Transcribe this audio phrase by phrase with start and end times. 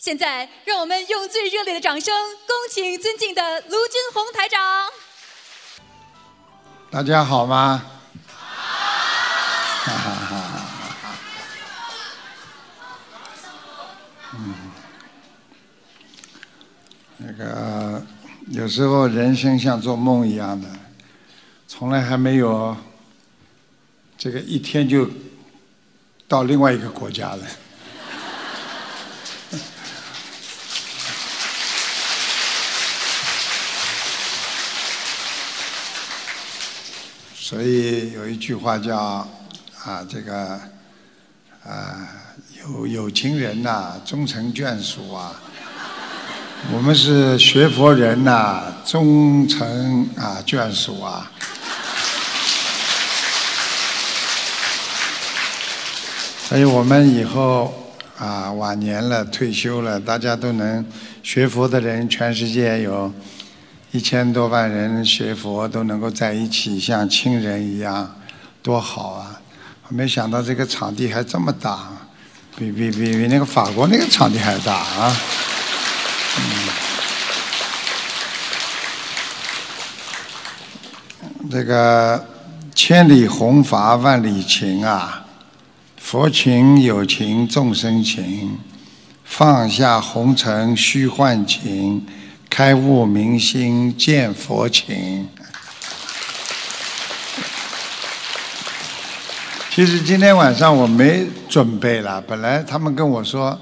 [0.00, 2.14] 现在，让我们用最热烈的掌声，
[2.46, 4.58] 恭请尊敬的卢军红台长。
[6.90, 7.84] 大家好吗？
[8.24, 10.66] 哈哈哈！
[14.38, 14.54] 嗯，
[17.18, 18.02] 那个
[18.52, 20.66] 有时候人生像做梦一样的，
[21.68, 22.74] 从来还没有
[24.16, 25.06] 这个一天就
[26.26, 27.44] 到另外一个国家了。
[37.50, 38.96] 所以有一句话叫
[39.84, 40.56] 啊，这个
[41.64, 42.08] 啊，
[42.62, 45.34] 有有情人呐，终成眷属啊。
[46.72, 51.28] 我们是学佛人呐，终成啊眷属啊。
[56.48, 57.74] 所以我们以后
[58.16, 60.86] 啊晚年了，退休了，大家都能
[61.24, 63.12] 学佛的人，全世界有。
[63.92, 68.14] 一千多万人学佛都能够在一起，像亲人一样，
[68.62, 69.40] 多好啊！
[69.88, 71.88] 没想到这个场地还这么大，
[72.56, 75.16] 比比比比那个法国那个场地还大啊！
[76.38, 76.42] 嗯
[81.50, 82.24] 这个
[82.72, 85.24] 千里红法万里情啊，
[85.96, 88.56] 佛情有情众生情，
[89.24, 92.06] 放下红尘虚幻情。
[92.50, 95.28] 开悟明心见佛情。
[99.70, 103.58] 其实今天晚上我没准备了，本来他们跟我说，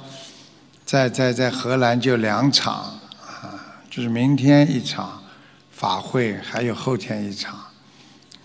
[0.87, 2.75] 在在在荷兰就两场
[3.21, 5.23] 啊，就是明天一场
[5.71, 7.55] 法会，还有后天一场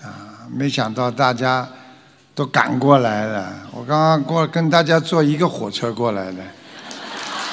[0.02, 1.68] 啊，没想到大家
[2.36, 3.52] 都赶过来了。
[3.72, 6.44] 我刚刚过跟大家坐一个火车过来的，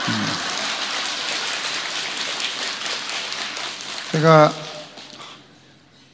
[0.08, 0.49] 嗯。
[4.12, 4.52] 这个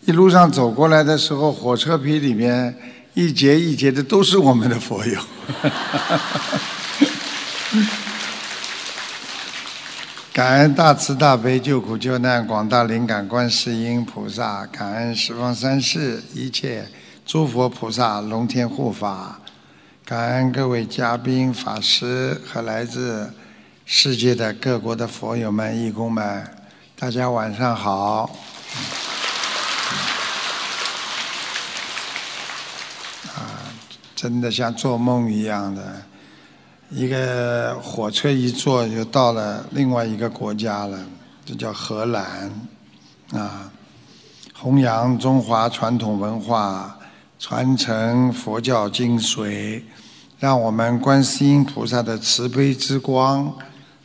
[0.04, 2.76] 一路上走过来的时候，火车皮里面
[3.14, 5.18] 一节一节的都是我们的佛友。
[10.30, 16.86] 感恩大慈大悲救苦救难广大灵感观世音菩萨，感恩十方三世一切
[17.24, 19.40] 诸佛菩萨龙天护法，
[20.04, 23.32] 感恩各位嘉宾法师和来自
[23.86, 26.55] 世界的各国的佛友们义工们。
[26.98, 28.22] 大家晚上好。
[33.34, 33.68] 啊，
[34.14, 36.02] 真的像做梦一样的，
[36.88, 40.98] 一个火车一坐就到了另外一个国家了，
[41.44, 42.50] 这叫荷兰。
[43.32, 43.70] 啊，
[44.54, 46.98] 弘扬中华传统文化，
[47.38, 49.82] 传承佛教精髓，
[50.38, 53.54] 让我们观世音菩萨的慈悲之光。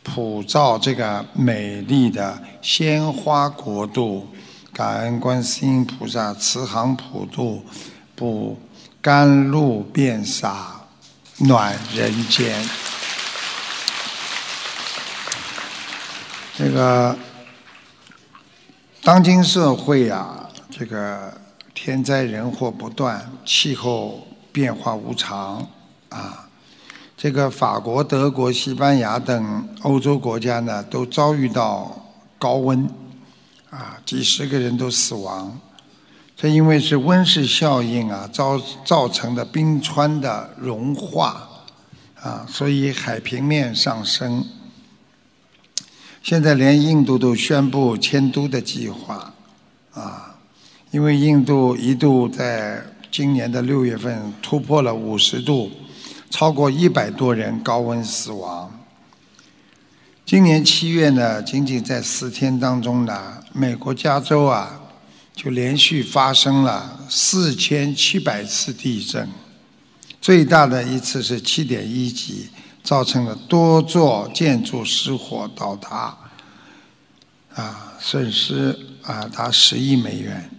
[0.02, 4.28] 普照这个美丽的鲜花国度，
[4.72, 7.64] 感恩观世音菩萨慈航普渡，
[8.14, 8.58] 不
[9.00, 10.80] 甘露遍洒
[11.38, 12.68] 暖人间。
[16.56, 17.16] 这个
[19.02, 21.32] 当今社会啊，这个
[21.74, 25.66] 天灾人祸不断，气候变化无常
[26.10, 26.48] 啊。
[27.22, 32.04] 这个法国、德国、西班牙等欧洲国家呢，都遭遇到
[32.36, 32.84] 高温，
[33.70, 35.56] 啊，几十个人都死亡。
[36.36, 41.48] 这因为是温室效应啊，造造成的冰川的融化，
[42.20, 44.44] 啊，所以海平面上升。
[46.24, 49.32] 现在连印度都宣布迁都的计划，
[49.94, 50.34] 啊，
[50.90, 55.70] 因为印度一度在今年的六月份突破了五十度。
[56.32, 58.72] 超过一百多人高温死亡。
[60.24, 64.80] 今年七月呢，仅仅在十天当中呢，美国加州啊，
[65.34, 69.28] 就连续发生了四千七百次地震，
[70.22, 72.48] 最大的一次是七点一级，
[72.82, 76.16] 造成了多座建筑失火倒塌，
[77.54, 80.50] 啊，损失啊达十亿美元。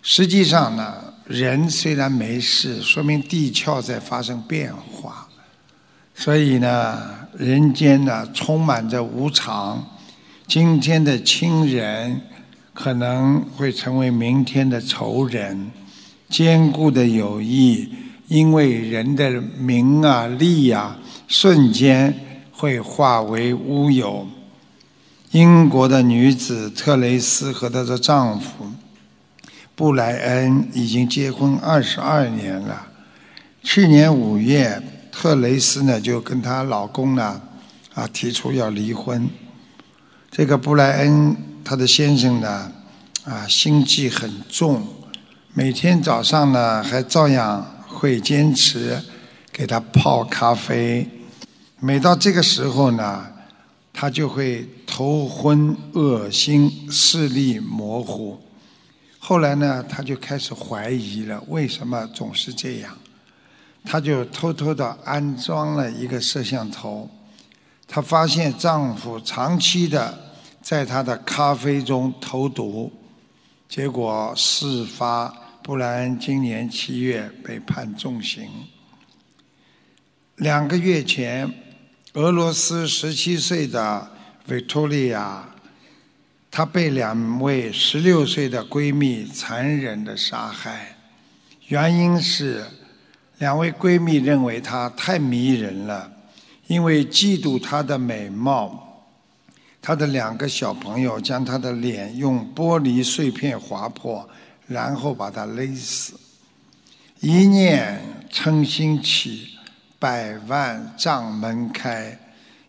[0.00, 1.11] 实际上呢。
[1.32, 5.26] 人虽然没事，说明地壳在发生变化，
[6.14, 9.82] 所以呢，人间呢充满着无常。
[10.46, 12.20] 今天的亲人
[12.74, 15.70] 可能会成为明天的仇人，
[16.28, 17.88] 坚固的友谊
[18.28, 22.14] 因为人的名啊利啊，瞬间
[22.52, 24.28] 会化为乌有。
[25.30, 28.66] 英国的女子特蕾斯和她的丈夫。
[29.74, 32.88] 布莱恩已经结婚二十二年了。
[33.62, 37.40] 去年五月，特蕾斯呢就跟她老公呢
[37.94, 39.28] 啊提出要离婚。
[40.30, 42.72] 这个布莱恩他的先生呢
[43.24, 44.86] 啊心计很重，
[45.54, 48.98] 每天早上呢还照样会坚持
[49.52, 51.08] 给他泡咖啡。
[51.78, 53.26] 每到这个时候呢，
[53.92, 58.40] 他就会头昏、恶心、视力模糊。
[59.24, 62.98] 后来呢，他就开始怀疑了，为什么总是这样？
[63.84, 67.08] 他就偷偷的安装了一个摄像头。
[67.86, 70.18] 她发现丈夫长期的
[70.60, 72.92] 在她的咖啡中投毒，
[73.68, 75.32] 结果事发。
[75.62, 78.50] 布莱恩今年七月被判重刑。
[80.34, 81.48] 两个月前，
[82.14, 84.10] 俄罗斯十七岁的
[84.48, 85.51] 维托利亚。
[86.54, 90.94] 她被两位十六岁的闺蜜残忍的杀害，
[91.68, 92.62] 原因是
[93.38, 96.12] 两位闺蜜认为她太迷人了，
[96.66, 99.02] 因为嫉妒她的美貌，
[99.80, 104.28] 她的两个小朋友将她的脸用玻璃碎片划破，
[104.66, 106.12] 然后把她勒死。
[107.20, 107.98] 一念
[108.30, 109.56] 嗔心起，
[109.98, 112.18] 百万障门开，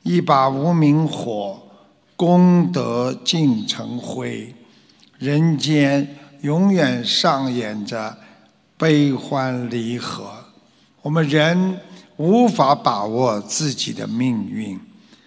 [0.03, 1.62] 一把无名火。
[2.25, 4.56] 功德尽成灰，
[5.18, 6.08] 人间
[6.40, 8.18] 永远上演着
[8.78, 10.31] 悲欢离合。
[11.02, 11.78] 我们人
[12.16, 14.80] 无法把握自己的命运，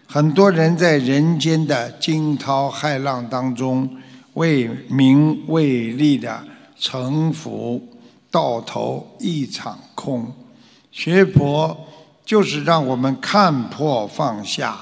[0.06, 3.86] 很多人在人间的惊涛骇浪当中
[4.32, 6.42] 为名为利的
[6.78, 7.86] 沉浮，
[8.30, 10.32] 到头一场空。
[10.90, 11.76] 学佛
[12.24, 14.78] 就是让我们看破放下。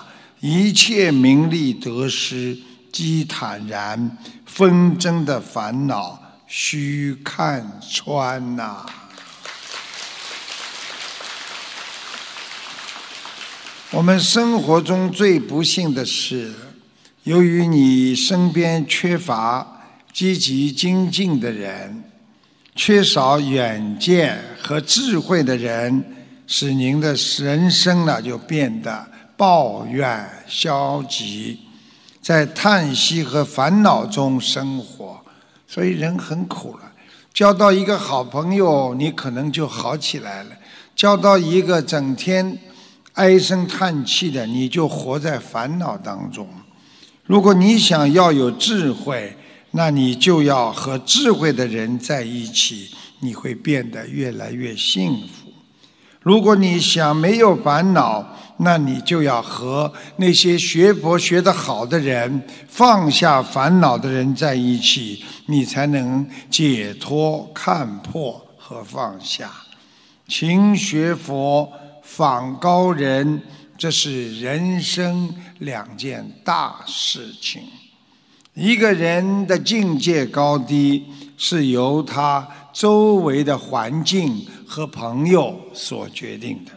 [0.46, 2.58] 一切名利得失，
[2.92, 4.10] 即坦然；
[4.44, 8.84] 纷争的烦恼，须看穿呐。
[13.90, 16.52] 我们生活中最不幸的是，
[17.22, 19.80] 由于你身边缺乏
[20.12, 22.04] 积极精进的人，
[22.76, 26.04] 缺少远见和智慧的人，
[26.46, 29.13] 使您的人生呢就变得。
[29.36, 31.60] 抱怨、消极，
[32.20, 35.20] 在叹息和烦恼中生活，
[35.66, 36.92] 所以人很苦了。
[37.32, 40.50] 交到一个好朋友，你可能就好起来了；
[40.94, 42.58] 交到一个整天
[43.14, 46.48] 唉声叹气的，你就活在烦恼当中。
[47.24, 49.36] 如果你想要有智慧，
[49.72, 55.52] 那你就要和智慧的人在一起，你会变得越来越幸福。
[56.20, 69.50] 如果你想没有烦恼，那你就要和那些学佛学得好的人、放下烦恼的人在一起，你才能解脱、看破和放下。
[70.28, 71.70] 勤学佛、
[72.02, 73.42] 访高人，
[73.76, 77.62] 这是人生两件大事情。
[78.54, 81.04] 一个人的境界高低，
[81.36, 86.70] 是由他周围的环境和朋友所决定的。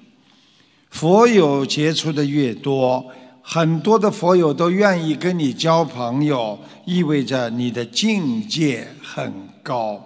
[0.90, 3.06] 佛友接触的越多，
[3.42, 9.32] 很多的佛友都愿意跟你交朋友，意味着你的境界很
[9.62, 10.02] 高，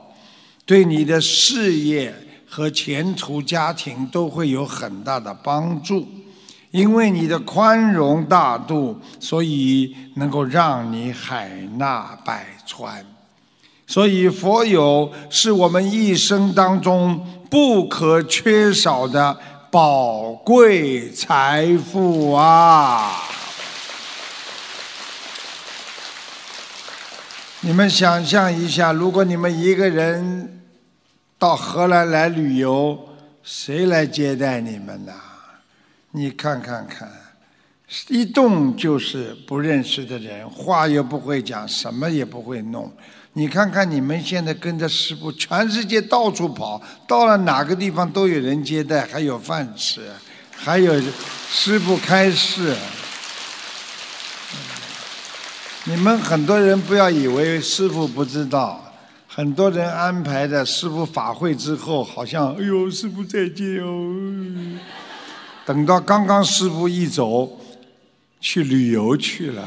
[0.66, 2.13] 对你的事业
[2.45, 6.07] 和前途、家庭都会有很大的帮助。
[6.72, 13.05] 因为你的宽容大度，所以能够让你海纳百川。
[13.86, 19.38] 所以佛友是我们一生当中不可缺少的。
[19.72, 23.24] 宝贵财富啊！
[27.62, 30.62] 你们想象一下，如果你们一个人
[31.40, 33.00] 到荷兰来旅游，
[33.42, 35.13] 谁来接待你们呢？
[36.12, 37.10] 你看看看，
[38.10, 42.92] 一动就是不认识的人，话又不会讲，什么也不会弄。
[43.33, 50.01] 你看看你们现在跟着师傅，全世界到处跑，到了哪个地方都有人接待，还有饭吃，
[50.53, 51.01] 还有
[51.50, 52.75] 师傅开示。
[55.85, 58.93] 你们很多人不要以为师傅不知道，
[59.27, 64.77] 很多人安排的师傅法会之后，好像哎呦师傅再见哦，
[65.65, 67.59] 等到刚刚师傅一走，
[68.41, 69.63] 去旅游去了。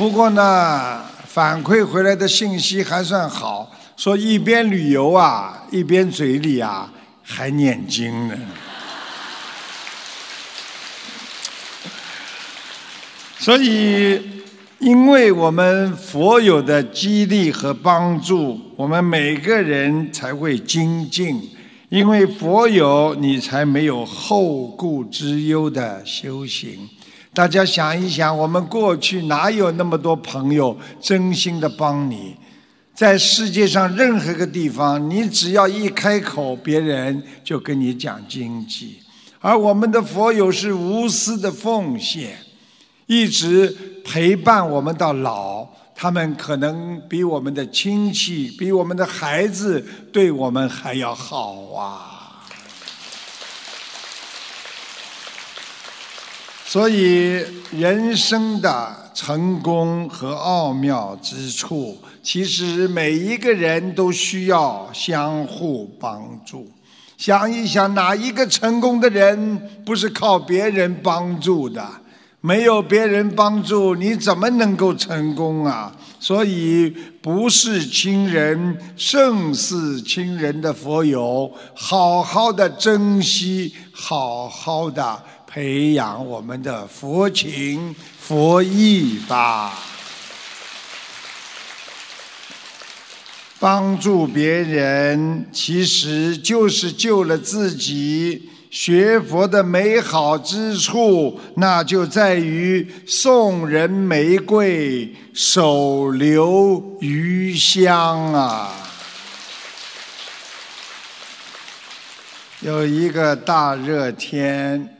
[0.00, 6.90] 不过呢，反馈回来的信息还算好，说一边旅游啊，一边嘴里啊
[7.22, 8.34] 还念经呢。
[13.38, 14.22] 所以，
[14.78, 21.50] 因为我们佛有的激励和帮助，我们每个人才会精进，
[21.90, 26.88] 因为佛有，你才没有后顾之忧的修行。
[27.32, 32.34] 大家想一想，我们过去哪有那么多朋友真心的帮你？
[32.92, 38.98] 在世界上任何一个地方，你只要一开口，别人就跟你讲经济。
[39.38, 42.36] 而我们的佛友是无私的奉献，
[43.06, 45.66] 一直陪伴我们到老。
[45.94, 52.09] 他们可能比我们的亲戚、比我们的孩子对我们还要好啊！
[56.72, 66.70] 所以，人生的成功和奥妙之处，其实每一个人都需要相互帮助。
[67.16, 71.84] 想一想，哪一个成功的人不是靠别人帮助的？
[72.40, 75.92] 没有别人帮助，你怎么能够成功啊？
[76.20, 76.88] 所以，
[77.20, 85.20] 不是亲人胜似亲人的佛友，好好的珍惜，好好的
[85.52, 89.76] 培养我们的佛情佛意吧。
[93.58, 98.48] 帮助别人，其实就是救了自己。
[98.70, 108.72] 学佛的美好之处，那就在于送人玫瑰，手留余香啊！
[112.60, 114.99] 有一个大热天，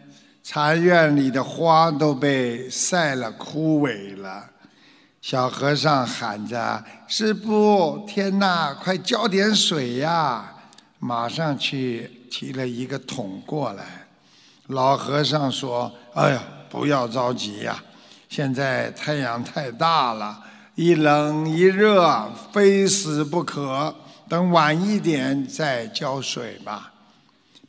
[0.52, 4.44] 禅院里的花都被晒了枯萎了。
[5.22, 10.56] 小和尚喊着：“师傅，天哪，快浇点水呀！”
[10.98, 12.10] 马上去。
[12.28, 13.84] 提了一个桶过来，
[14.66, 17.80] 老和尚说：“哎呀，不要着急呀，
[18.28, 20.40] 现在太阳太大了，
[20.74, 23.94] 一冷一热，非死不可。
[24.28, 26.92] 等晚一点再浇水吧。”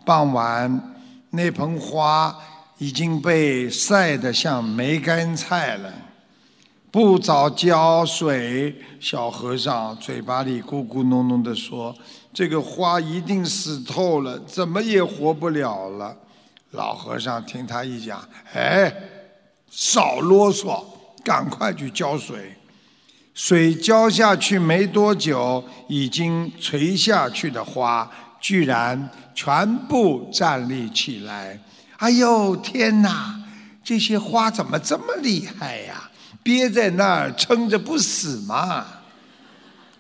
[0.03, 0.95] 傍晚，
[1.29, 2.35] 那盆花
[2.81, 5.93] 已经被晒得像梅干菜了。
[6.89, 11.95] 不早浇水，小和尚嘴巴里咕咕哝哝地说。
[12.33, 16.17] 这个花一定死透了，怎么也活不了了。
[16.71, 18.91] 老和尚听他一讲，哎，
[19.69, 20.83] 少啰嗦，
[21.23, 22.55] 赶快去浇水。
[23.35, 28.09] 水浇下去没多久，已经垂下去的花
[28.39, 31.59] 居然全部站立起来。
[32.01, 33.39] 哎呦天哪，
[33.83, 36.09] 这些花怎么这么厉害呀？
[36.41, 38.83] 憋在那儿撑着不死吗？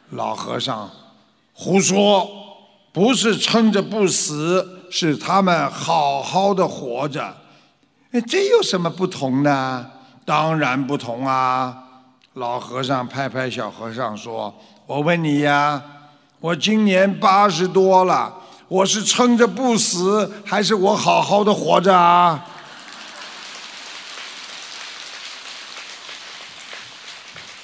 [0.09, 0.89] 老和尚。
[1.53, 2.27] 胡说，
[2.91, 7.37] 不是撑着不死，是他们好好的活着。
[8.13, 9.85] 哎，这有什么不同呢？
[10.25, 11.83] 当然不同啊！
[12.33, 14.51] 老和尚拍拍小和尚说
[14.87, 15.79] ：“我问你呀，
[16.39, 18.33] 我今年八十多了，
[18.71, 22.45] 我是撑着不死，还是我好好的活着啊？”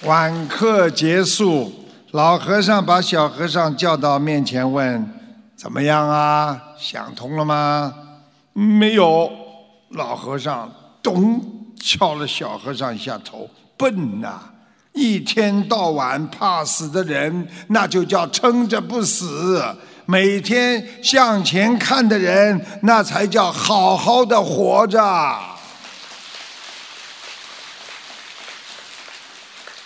[0.03, 1.85] 晚课结束。
[2.11, 5.09] 老和尚把小和尚叫到面前，问
[5.55, 6.61] ：“怎么样啊？
[6.77, 7.93] 想通了吗
[8.51, 9.31] ？”“没有。”
[9.91, 10.69] 老和尚
[11.01, 11.41] 咚
[11.79, 14.41] 敲了小和尚一下头：“笨呐！
[14.91, 19.61] 一天到晚怕死的人，那就叫撑着不死；
[20.07, 24.99] 每天向前看的人，那才叫好好的活着。”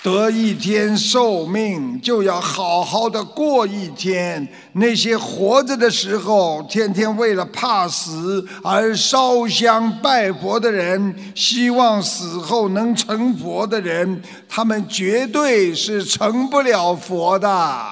[0.03, 4.47] 得一天寿命，就要好好的过一天。
[4.73, 17.83] 那些活着的时候，天天为了怕死而烧香拜佛的人，希望死后能成佛的人，他们绝对是成不了佛的。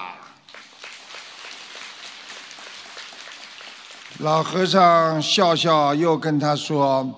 [4.22, 7.10] 老和尚笑笑，又跟他说。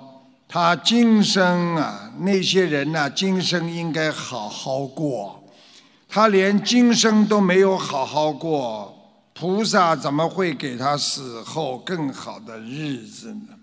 [0.47, 3.09] 他今生啊，那些人呢？
[3.09, 5.43] 今生应该好好过。
[6.07, 8.93] 他连今生都没有好好过，
[9.33, 13.55] 菩萨怎么会给他死后更好的日子呢？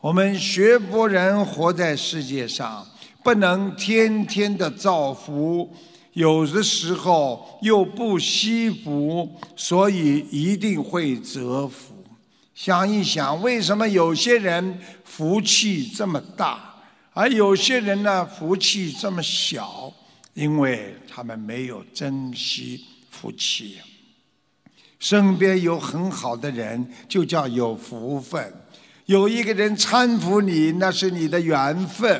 [0.00, 2.86] 我们学佛人活在世界上，
[3.24, 5.68] 不能天天的造福，
[6.12, 11.94] 有的时候又不惜福，所以一定会折福。
[12.60, 16.74] 想一想，为什么有些人福气这么大，
[17.12, 19.94] 而有些人呢福气这么小？
[20.34, 23.76] 因为他们没有珍惜福气。
[24.98, 28.52] 身边有很好的人，就叫有福分。
[29.06, 32.18] 有一个人搀扶你，那是你的缘分；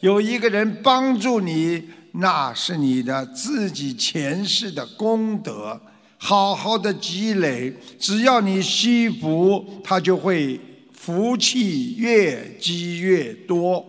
[0.00, 5.80] 有一个人帮助你，那是你的自己前世的功德。
[6.18, 10.60] 好好的积累，只要你惜福，它就会
[10.92, 13.86] 福气越积越多。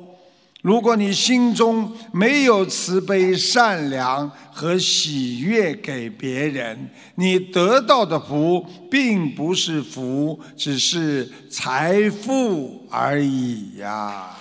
[0.61, 14.37] 如果你心中没有慈悲、善良和喜悦给别人，你得到的福并不是福，只是财富而已呀。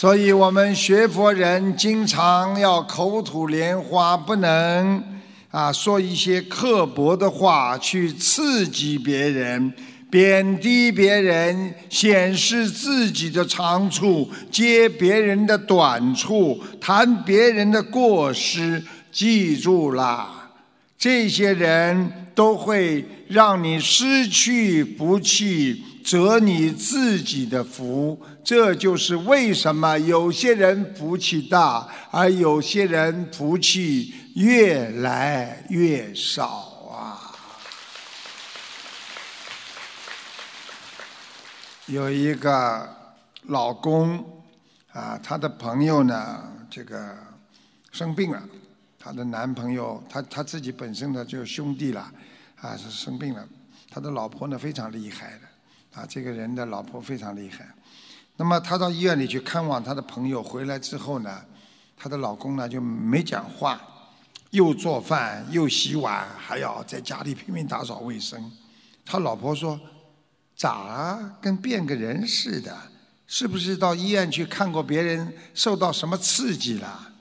[0.00, 5.02] 所以，我们学佛人经常要口吐莲花，不能
[5.50, 9.72] 啊说一些刻薄的话去刺激别人。
[10.08, 18.80] 贬低别人，显示自己的长处，揭别人的短处，谈别人的过失。
[19.10, 20.52] 记住啦，
[20.96, 28.18] 这些人都会让你失去福气，折你自己的福。
[28.42, 36.46] 这就是为什么有些人福气大，而有些人福气越来越少
[36.90, 37.36] 啊。
[41.84, 42.88] 有一个
[43.42, 44.18] 老公
[44.92, 47.14] 啊，他的朋友呢，这个
[47.92, 48.42] 生病了，
[48.98, 52.10] 他的男朋友，他他自己本身呢就兄弟了，
[52.62, 53.46] 啊是生病了，
[53.90, 55.47] 他的老婆呢非常厉害的，
[55.94, 57.66] 啊这个人的老婆非常厉害，
[58.36, 61.42] 那么他到医院里去看望他的朋友，回来之后呢，
[61.96, 63.80] 他的老公呢就没讲话，
[64.50, 68.50] 又做饭又洗碗，还要在家里拼命打扫卫生，
[69.04, 69.78] 他老婆说。
[70.60, 72.76] 咋跟变个人似的？
[73.28, 77.12] 是不是到医院去看过别人受到什么刺激了？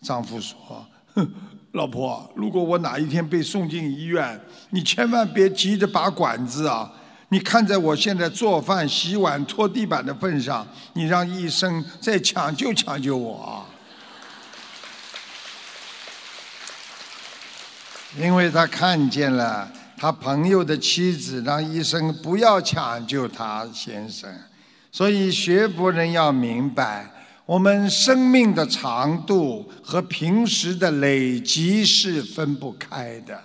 [0.00, 0.56] 丈夫说
[1.12, 1.30] ：“哼，
[1.72, 4.40] 老婆，如果我哪一天被送进医院，
[4.70, 6.90] 你千万别急着拔管子啊！
[7.30, 13.66] 你看在我现在做饭、洗碗、拖地板的份上，你让医生再抢救抢救我。”
[18.18, 19.70] 因为他看见了。
[19.96, 24.34] 他朋友的妻子让医生不要抢救他先生，
[24.90, 27.12] 所以学佛人要明白，
[27.44, 33.38] 我们生命的长度和平时的累积是分不开的。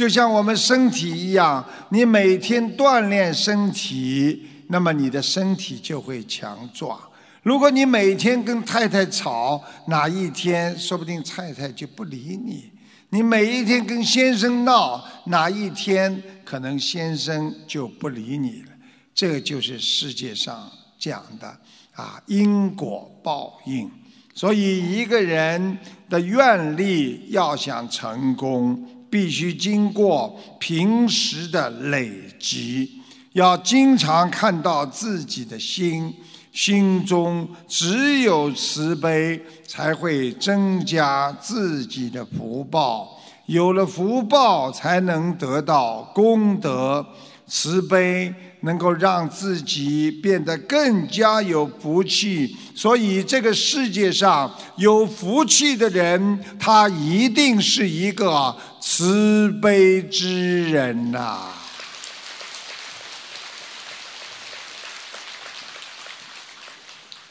[0.00, 6.98] 就像我们身体一样，你每天锻炼身体，那么你的身体就会强壮。
[7.42, 12.72] 如果你每天跟太太吵，哪一天说不定太太就不理你。
[13.10, 18.68] 你每一天跟先生闹，哪一天可能先生就不理你了？
[19.14, 20.66] 这个就是世界上
[20.98, 21.46] 讲的
[21.92, 23.90] 啊，因果报应。
[24.32, 25.76] 所以一个人
[26.08, 32.90] 的愿力要想成功，必须经过平时的累积，
[33.32, 36.14] 要经常看到自己的心。
[36.52, 43.20] 心中只有慈悲，才会增加自己的福报。
[43.46, 47.06] 有了福报，才能得到功德。
[47.46, 52.56] 慈悲能够让自己变得更加有福气。
[52.74, 61.38] 所以，这个世界上有福气的人，他一定是一个慈悲之人呐。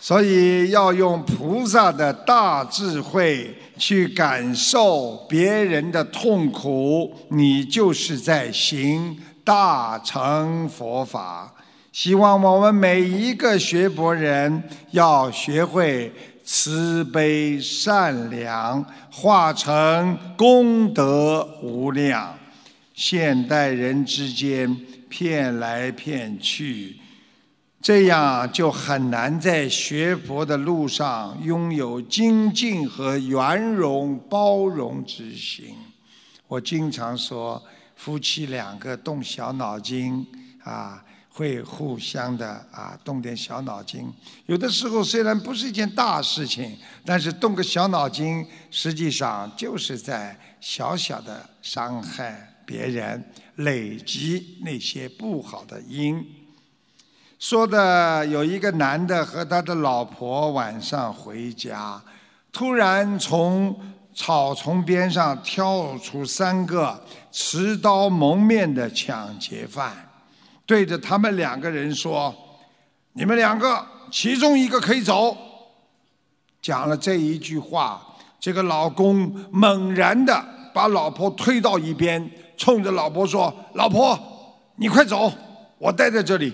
[0.01, 11.53] 所以要用菩萨的大智慧去感受别人的痛苦，你就是在行大乘佛法。
[11.91, 16.13] 希望我们每一个学佛人要学会
[16.45, 22.37] 慈悲善良，化成功德无量。
[22.93, 24.77] 现代人之间
[25.09, 26.97] 骗来骗去。
[27.81, 35.75] 这样就很难在学佛的路上拥有精进和圆融包容之心。
[36.47, 37.63] 我经常说，
[37.99, 40.25] 夫妻两个动小脑筋
[40.63, 44.07] 啊，会互相的啊动点小脑筋。
[44.45, 53.21] 有的时候虽然不是一件大事情，但是动个小脑筋，实际上就是在小小的伤害别人，
[53.55, 56.25] 累积那些不好的因。
[57.37, 62.01] 说的有一个男的和他的老婆晚上回家，
[62.53, 63.77] 突然从
[64.15, 70.09] 草丛边上跳出三个持刀蒙面的抢劫犯，
[70.65, 72.33] 对着他们两个人说
[73.13, 75.37] ：“你们两个其中一个可以走。”
[76.61, 78.05] 讲了这一句话，
[78.39, 84.19] 这个老公猛然的把老婆推到一边，冲着老婆说：“老婆，
[84.75, 85.31] 你快走，
[85.77, 86.53] 我待在这里。”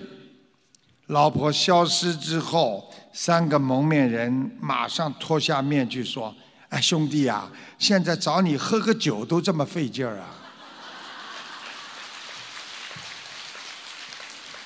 [1.08, 6.34] 老婆消失之后，三个蒙面人马上脱下面具说
[6.68, 10.45] ：“哎，兄弟啊，现在找你喝个酒都这么费劲儿啊！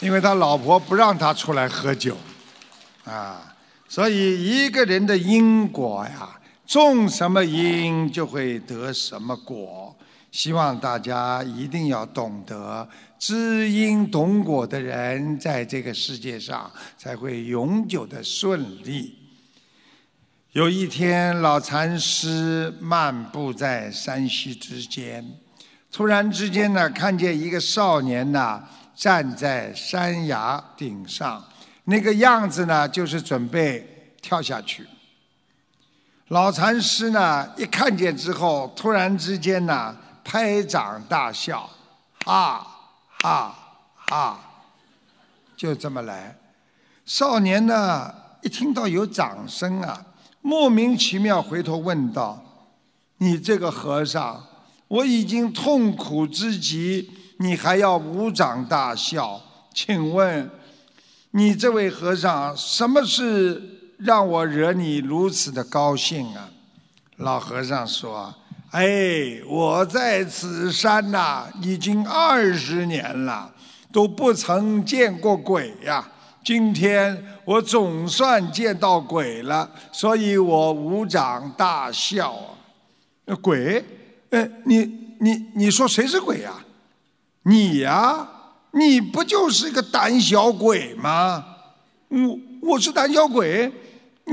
[0.01, 2.17] 因为他老婆不让他出来喝酒，
[3.05, 3.55] 啊，
[3.87, 9.95] 所以一个人的因果呀，种什么因就会得什么果。
[10.33, 19.19] 希望大家一定要懂得知因懂果的人，在这个世界上才会永久的顺利。
[20.53, 25.23] 有一天，老禅师漫步在山溪之间，
[25.93, 28.65] 突然之间呢，看见一个少年呐。
[29.01, 31.43] 站在山崖顶上，
[31.85, 34.87] 那个样子呢，就是准备跳下去。
[36.29, 41.71] 老禅师呢，一看见之后，突然之间呢，拍掌大笑，
[42.27, 42.67] 哈
[43.23, 43.55] 哈
[44.07, 44.39] 哈，
[45.57, 46.37] 就这么来。
[47.07, 50.05] 少年呢，一听到有掌声啊，
[50.43, 52.69] 莫名其妙回头问道
[53.17, 54.45] ：“你这个和尚，
[54.89, 57.11] 我已经痛苦之极。”
[57.43, 59.41] 你还要鼓掌大笑？
[59.73, 60.51] 请问，
[61.31, 66.51] 你这位和尚，什么事让我惹你如此的高兴啊？
[67.17, 68.35] 老和尚说
[68.73, 73.51] ：“哎，我在此山呐，已经二十年了，
[73.91, 76.07] 都不曾见过鬼呀。
[76.45, 83.35] 今天我总算见到鬼了，所以我鼓掌大笑啊。
[83.41, 83.83] 鬼？
[84.29, 84.85] 呃，你
[85.21, 86.53] 你你说谁是鬼呀？”
[87.51, 88.29] 你呀，
[88.71, 91.45] 你不就是个胆小鬼吗？
[92.09, 93.73] 我我是胆小鬼，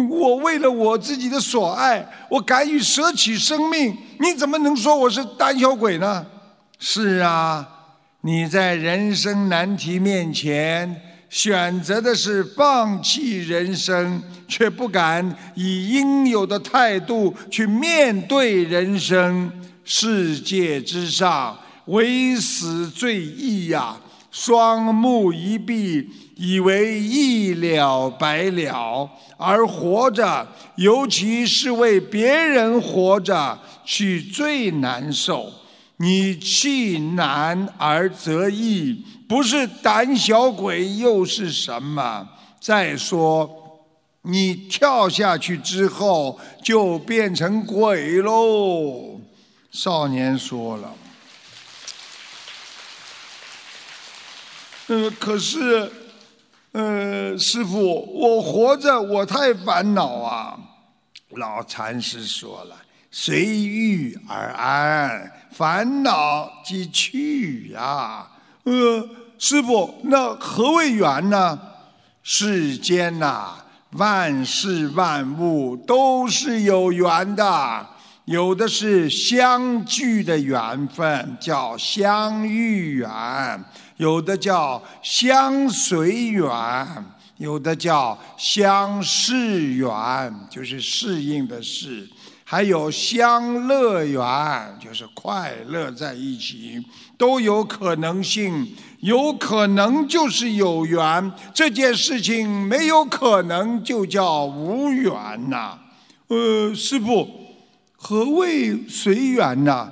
[0.08, 6.28] 我为了我自己的所爱，我敢于舍弃生命，你怎么能说我是胆小鬼呢？
[6.78, 7.68] 是啊，
[8.22, 19.52] 你在人生难题面前选择的是放弃人生，却不敢以应有的态度去面对人生。
[19.84, 21.58] 世界之上。
[21.88, 23.98] 唯死最易呀！
[24.30, 35.52] 双目一闭，以为一了百了；而活着，尤其是为别人活着，去最难受。
[35.98, 42.28] 你弃难而则易，不是胆小鬼又是什么？
[42.60, 43.50] 再说，
[44.22, 49.20] 你跳下去之后，就变成鬼喽。
[49.72, 50.94] 少年说了。
[54.90, 55.92] 嗯，可是，
[56.72, 60.58] 呃，师傅，我活着我太烦恼啊。
[61.32, 62.76] 老禅师说了
[63.12, 68.26] ：“随遇而安，烦恼即去呀。”
[68.64, 71.60] 呃，师傅，那何为缘呢？
[72.24, 73.56] 世间呐，
[73.92, 77.88] 万事万物都是有缘的，
[78.24, 83.10] 有的是相聚的缘分，叫相遇缘。
[83.98, 86.48] 有的叫相随缘，
[87.38, 89.92] 有的叫相适缘，
[90.50, 92.08] 就是适应的适；
[92.44, 96.84] 还有相乐缘，就是快乐在一起，
[97.18, 98.68] 都有可能性。
[99.02, 105.14] 有可能就是有缘，这件事情没有可能就叫无缘
[105.52, 105.78] 呐。
[106.30, 107.30] 呃，师傅，
[107.96, 109.92] 何谓随缘呐？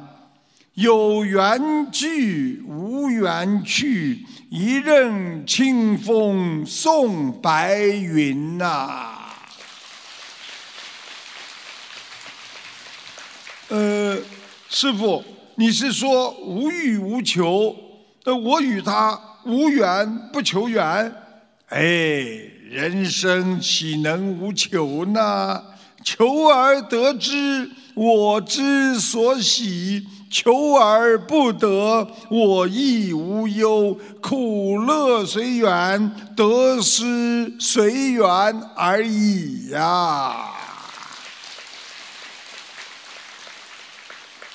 [0.75, 9.19] 有缘聚，无缘去，一任清风送白云呐。
[13.69, 14.17] 呃，
[14.69, 15.23] 师傅，
[15.55, 17.73] 你是说无欲无求？
[18.25, 20.83] 那我与他无缘不求缘？
[21.69, 21.79] 哎，
[22.69, 25.63] 人生岂能无求呢？
[26.03, 30.05] 求而得之，我之所喜。
[30.35, 33.97] 求而不得，我亦无忧。
[34.19, 38.25] 苦乐随缘，得失随缘
[38.75, 40.35] 而已呀。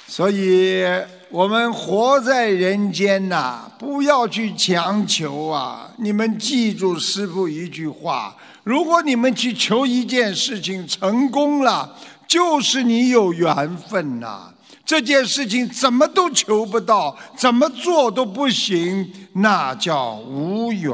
[0.07, 0.85] 所以，
[1.31, 5.91] 我们活在人间呐，不要去强求啊！
[5.97, 11.97] 你们记住师傅一句话：如果你们去求一件事情成功了，
[12.29, 14.50] 就是你有缘分呐。
[14.91, 20.93] 这件事情怎么都求不到，怎么做都不行，那叫无缘。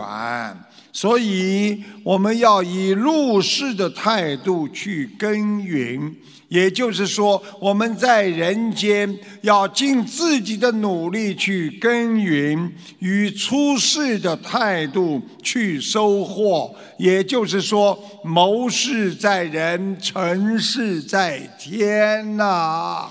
[0.93, 6.15] 所以我们要以入世的态度去耕耘，
[6.49, 16.71] 也就是说，我们在人间要尽自己的努力去耕耘，与出世的态度去收获。
[16.99, 23.09] 也就是说，谋事在人，成事在天呐。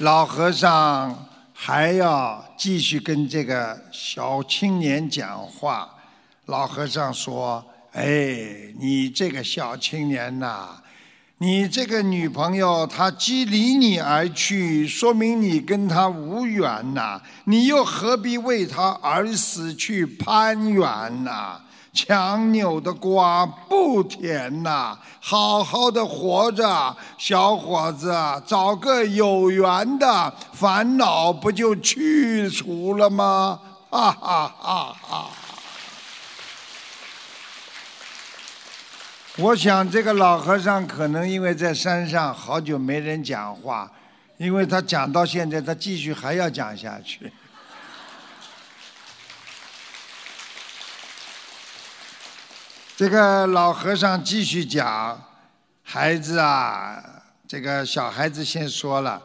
[0.00, 1.26] 老和尚。
[1.62, 5.90] 还要继续跟这个小青年讲话。
[6.46, 10.80] 老和尚说：“哎，你这个小青年呐，
[11.36, 17.20] 你这个女朋友她既离你而去，说明你跟她无缘呐。
[17.44, 21.60] 你又何必为她而死去攀缘呐？”
[22.06, 28.10] 强扭的瓜不甜呐，好好的活着，小伙子，
[28.46, 33.60] 找个有缘的，烦恼不就去除了吗？
[33.90, 35.26] 哈哈哈哈！
[39.36, 43.90] 我想这个老和尚可能因为在山上好久没人讲话，
[44.38, 47.30] 因为他讲到现在，他继续还要讲下去。
[53.00, 55.18] 这个老和尚继续讲
[55.82, 57.02] ：“孩子啊，
[57.48, 59.18] 这个小孩子先说了，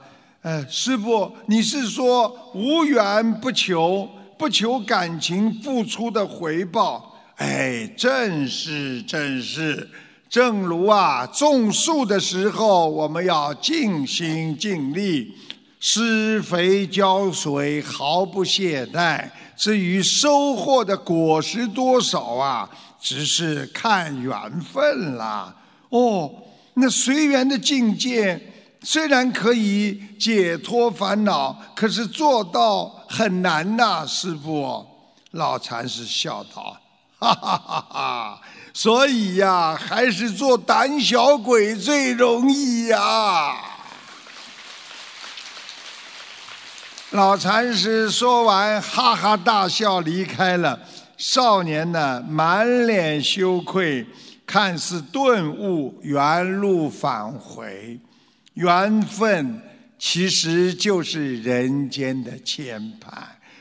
[0.43, 4.07] 呃，师傅，你是说无缘不求，
[4.38, 7.17] 不求感情付出的回报？
[7.35, 9.89] 哎，正是，正是。
[10.29, 15.33] 正如啊，种树的时候，我们要尽心尽力，
[15.81, 19.29] 施肥浇水，毫不懈怠。
[19.57, 22.69] 至于收获的果实多少啊？”
[23.05, 25.55] 只是看缘分啦。
[25.89, 26.31] 哦，
[26.73, 28.41] 那随缘的境界
[28.81, 34.83] 虽然可以解脱烦恼，可是做到很难呐，师傅。
[35.33, 36.75] 老禅师笑道
[37.19, 38.41] ：“哈哈哈哈！
[38.73, 43.55] 所以呀，还是做胆小鬼最容易呀。”
[47.11, 50.79] 老禅师说完，哈哈大笑，离开了。
[51.17, 54.06] 少年呢，满脸羞愧，
[54.45, 57.99] 看似顿悟，原路返回。
[58.56, 59.62] 缘分
[59.97, 63.13] 其实就是人间的牵绊，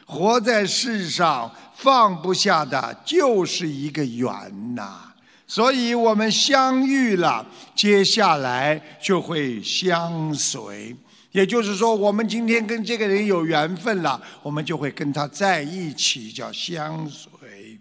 [0.04, 5.12] 活在世上放不下的就是一个缘呐。
[5.46, 10.94] 所以我们相遇了，接下来就会相随。
[11.34, 17.76] 也就是说，我们今天跟这个人有缘分了，我们就会跟他在一起，叫相随。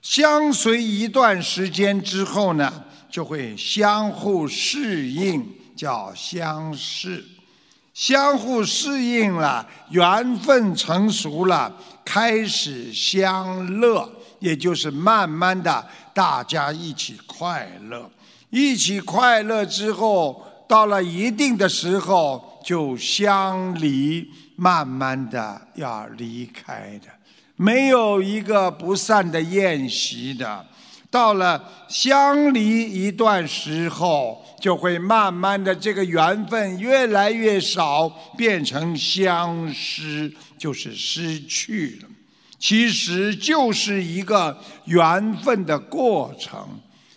[0.00, 7.24] 相随一段时间之后呢，就会相互适应，叫相识。
[7.92, 18.08] 相互适应了，缘分成熟了，开始相乐，也就是慢慢的大家一起快乐。
[18.50, 27.08] 一起快乐之后，到了一定的时候就相离，慢慢的要离开的。
[27.56, 30.66] 没有一个不散的宴席的，
[31.10, 42.08] 到了相离一段时候，就会慢慢的这个缘分越来越少，变成相失，就是失去了。
[42.58, 46.66] 其实就是一个缘分的过程。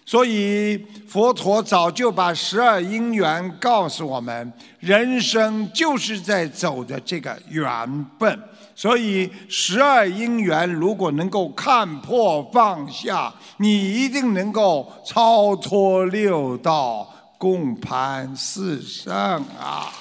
[0.08, 8.40] 所以佛陀早就把十二因缘告诉我们，人生就是在走的这个缘分。
[8.74, 19.14] 所以，十二因缘如果能够看破放下，你一定能够超脱六道，共攀四圣
[19.60, 19.92] 啊！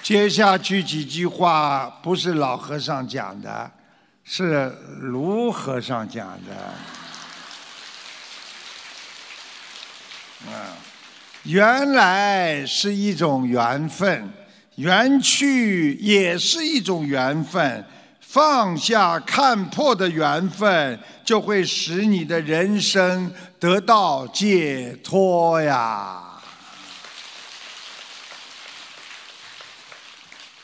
[0.00, 3.68] 接下去几句话不是老和尚讲的，
[4.34, 6.74] 是卢和尚讲的。
[10.46, 10.52] 嗯，
[11.42, 14.32] 原来是一种缘分。
[14.76, 17.84] 缘去也是一种缘分，
[18.20, 26.31] 放下看破的缘分，就会使你的人生得到解脱呀。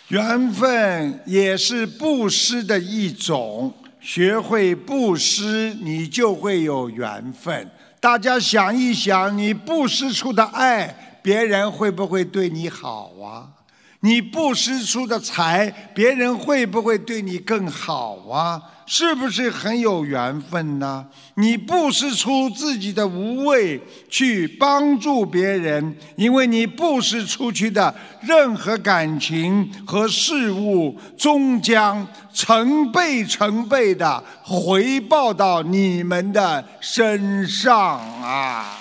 [0.08, 7.70] 缘分也是布施的一种，学会布施，你就会有缘分。
[8.00, 13.57] 大家想一想，你布施出的爱，别人会不会对你好啊？
[14.00, 18.62] 你布施出的财，别人会不会对你更好啊？
[18.86, 21.04] 是不是很有缘分呢？
[21.34, 38.77] 你布施出自己的无畏去帮助别人，因为你布施出去的任何感情和事物，终将成倍成倍的回报到你们的身上啊！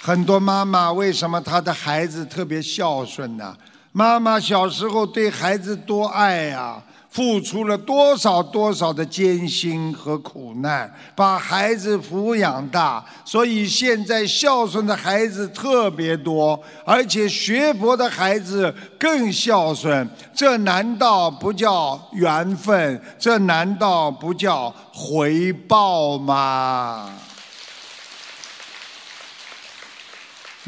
[0.00, 3.56] 很多妈妈为什么她的孩子特别孝顺呢？
[3.92, 6.80] 妈妈小时候对孩子多爱呀，
[7.10, 20.08] 付出了多少多少的艰辛和苦难，把孩子抚养大，所以现在孝顺的孩子特别多，而且学佛的孩子更孝顺。
[20.32, 23.02] 这难道不叫缘分？
[23.18, 27.10] 这难道不叫回报吗？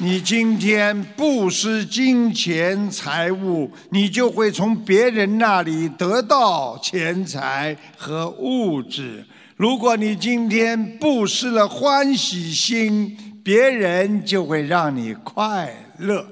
[0.02, 9.22] 你今天布施金钱财物，你就会从别人那里得到钱财和物质。
[9.56, 16.26] 如果你今天布施了欢喜心，别人就会让你快乐。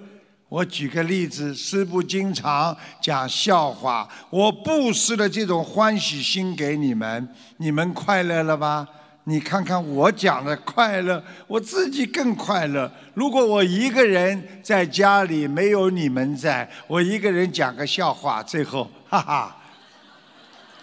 [0.48, 4.08] 我举个例子，师父经常讲笑话。
[4.30, 7.28] 我布施了这种欢喜心给你们，
[7.58, 8.88] 你们快乐了吧？
[9.28, 12.90] 你看看我讲的快乐，我自己更快乐。
[13.12, 19.54] 如果我一个人在家里没有你们在，我一个人讲个笑话，最后哈哈，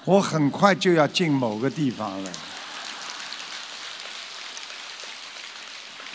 [0.06, 2.32] 我很快就要进某个地方了，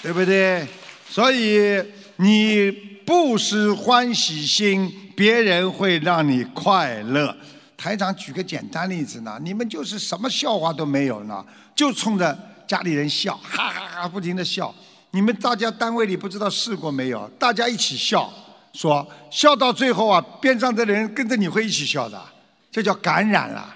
[0.00, 0.64] 对不对？
[1.08, 1.84] 所以
[2.18, 2.70] 你
[3.04, 7.36] 不失欢喜心，别人会让你快乐。
[7.76, 11.44] 台长举个简单例子呢，你们就是什么笑话都没有呢？
[11.74, 14.74] 就冲着家里人笑，哈哈哈，不停的笑。
[15.12, 17.28] 你们大家单位里不知道试过没有？
[17.38, 18.32] 大家一起笑，
[18.72, 22.22] 说笑到最后啊，边上的人跟着你会一起笑的，
[22.70, 23.74] 这叫感染了，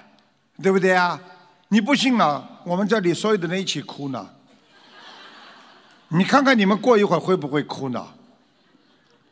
[0.62, 1.20] 对不对啊？
[1.68, 4.28] 你不信了，我们这里所有的人一起哭呢。
[6.08, 8.06] 你看看你们过一会儿会不会哭呢？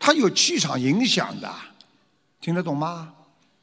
[0.00, 1.48] 它有气场影响的，
[2.40, 3.12] 听得懂吗？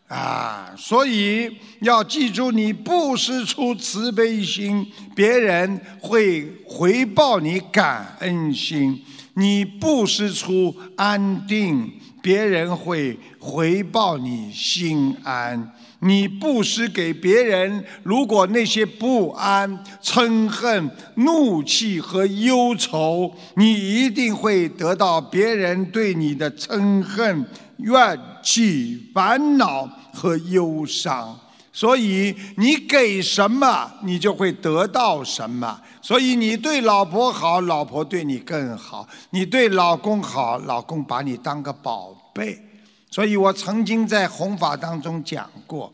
[0.10, 8.96] 啊，所以要记住，你布施出慈悲心，别人会回报你感恩心；
[9.36, 11.94] 你布施出安定，
[12.24, 15.72] 别人会回报你心安。
[16.02, 27.46] 你布施给别人，如果那些不安、嗔恨、怒气和忧愁，你一定会得到别人对你的嗔恨、
[27.78, 31.38] 怨气、烦恼和忧伤。
[31.72, 35.80] 所以你给什么，你就会得到什么。
[36.02, 42.69] 所以你对老婆好，老婆对你更好；你对老公好，老公把你当个宝贝。
[43.10, 45.92] 所以我曾经在弘法当中讲过，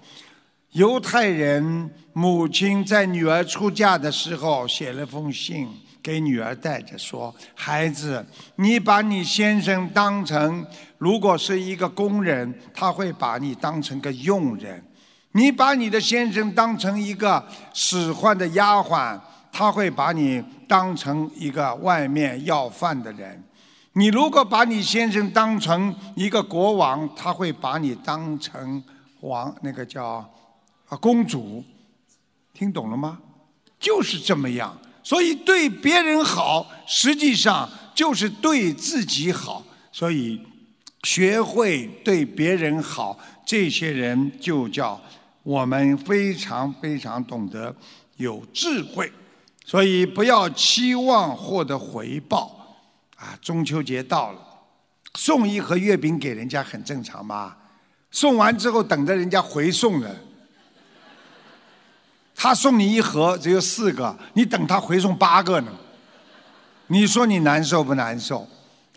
[0.72, 5.68] 犹太人母亲在女儿出嫁的时候写了封信
[6.04, 8.26] 给女儿带着说：“孩子，
[8.58, 10.66] 你把你先生当成
[10.98, 14.78] 如果是一个工人，他会把你当成个佣人；
[15.32, 19.18] 你把你的先生当成一个使唤的丫鬟，
[19.54, 23.42] 他会把你当成一个外面要饭的人。”
[23.98, 28.84] 你如果把你先生当成一个国王，他会把你当成
[29.22, 30.30] 王，那个叫
[30.90, 31.64] 啊公主，
[32.54, 33.18] 听懂了吗？
[33.80, 34.78] 就是这么样。
[35.02, 39.64] 所以对别人好，实际上就是对自己好。
[39.94, 40.42] 所以
[41.04, 45.00] 学会对别人好，这些人就叫
[45.44, 47.74] 我们非常非常懂得
[48.18, 49.10] 有智慧。
[49.64, 52.65] 所以不要期望获得回报。
[53.16, 54.40] 啊，中秋节到了，
[55.16, 57.58] 送一盒月饼给人家很正常吧？
[58.12, 60.10] 送完之后等着人家回送呢。
[62.36, 65.72] 他送你一盒只有四个，你等他回送八个呢。
[66.88, 68.48] 你说你难受不难受？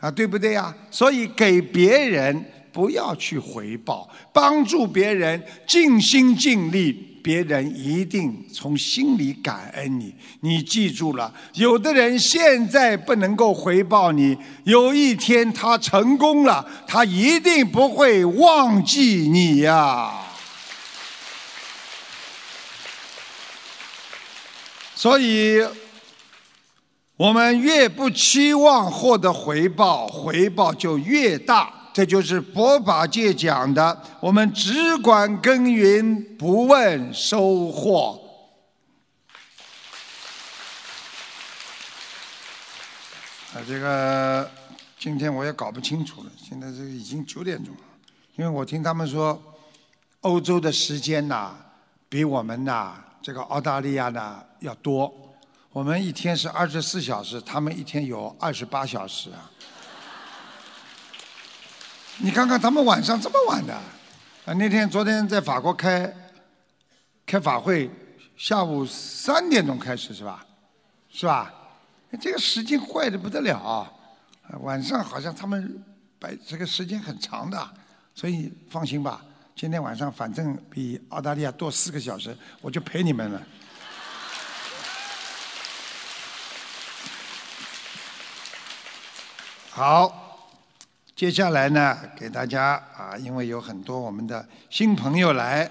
[0.00, 0.74] 啊，对不对呀？
[0.90, 7.17] 所以给别人不要去回报，帮助别人尽心尽力。
[7.22, 11.32] 别人一定从心里感恩你，你记住了。
[11.54, 20.24] 有的人现在不能够回报你，有一天他成功了，他一定不会忘记你呀。
[24.94, 25.64] 所以，
[27.16, 31.77] 我们越不期望获得回报，回报就越大。
[31.98, 38.22] 这就是佛法界讲的，我们只管耕耘，不问收获。
[43.52, 44.48] 啊，这个
[44.96, 47.80] 今天我也搞不清楚了，现在这已经九点钟了，
[48.36, 49.42] 因为我听他们说，
[50.20, 51.50] 欧洲的时间呐，
[52.08, 55.12] 比我们呐这个澳大利亚呢要多，
[55.72, 59.50] 我们一天是二十四小时，他们一天有二十八小时啊。
[62.20, 63.72] 你看看他们晚上这么晚的，
[64.44, 66.12] 啊，那天昨天在法国开
[67.24, 67.88] 开法会，
[68.36, 70.44] 下午三点钟开始是吧？
[71.08, 71.54] 是吧？
[72.20, 73.92] 这个时间坏的不得了啊！
[74.62, 75.80] 晚上好像他们
[76.18, 77.70] 摆这个时间很长的，
[78.16, 79.22] 所以放心吧，
[79.54, 83.42] 今天晚上反正比澳大利亚多四个小时，我就陪你们了。
[89.70, 90.27] 好。
[91.18, 95.68] 接下来呢，给大家啊，因为有很多我们的新朋友来，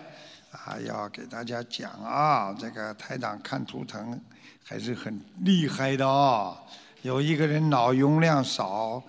[0.51, 4.19] 啊，要给大家讲啊，这个台长看图腾
[4.61, 6.57] 还是很厉害的哦。
[7.01, 9.01] 有一个人脑容量少，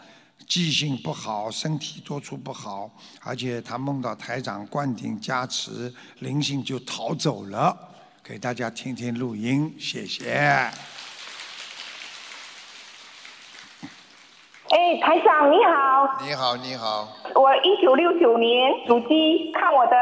[0.46, 2.88] 记性不好，身体多处不好，
[3.24, 7.76] 而且他梦到台长灌顶加持，灵性就逃走了。
[8.22, 10.70] 给大家听听录音，谢谢。
[14.70, 16.18] 哎，台长你好！
[16.20, 17.08] 你好，你好。
[17.34, 19.92] 我一九六九年属鸡，看我的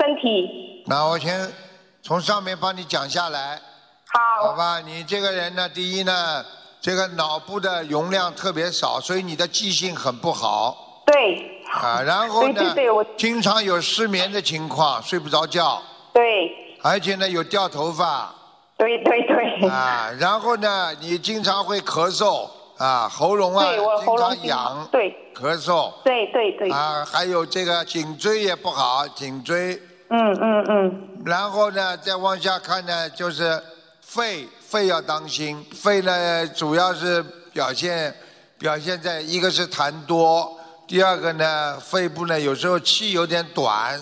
[0.00, 0.82] 身体。
[0.86, 1.52] 那我先
[2.02, 3.60] 从上面帮你讲下来。
[4.08, 4.48] 好。
[4.48, 6.42] 好吧，你这个人呢，第一呢，
[6.80, 11.02] 这个脑部的容量特别少，所以你的记性很不好。
[11.04, 11.62] 对。
[11.70, 15.82] 啊，然后呢，对对对，我经常有失眠的情况，睡不着觉。
[16.14, 16.50] 对。
[16.82, 18.32] 而且呢，有掉头发。
[18.78, 19.68] 对对对。
[19.68, 22.48] 啊，然后呢，你经常会咳嗽。
[22.78, 23.64] 啊，喉咙啊，
[24.04, 33.58] 经常痒，对，咳嗽，对对对，啊，还有这个颈椎也不好，颈椎，嗯嗯嗯，然后呢，再往下看呢，就是
[34.02, 37.22] 肺，肺要当心，肺呢主要是
[37.52, 38.14] 表现
[38.58, 43.98] 表现在一个是痰多，第二个呢，肺部呢有时候气有点短，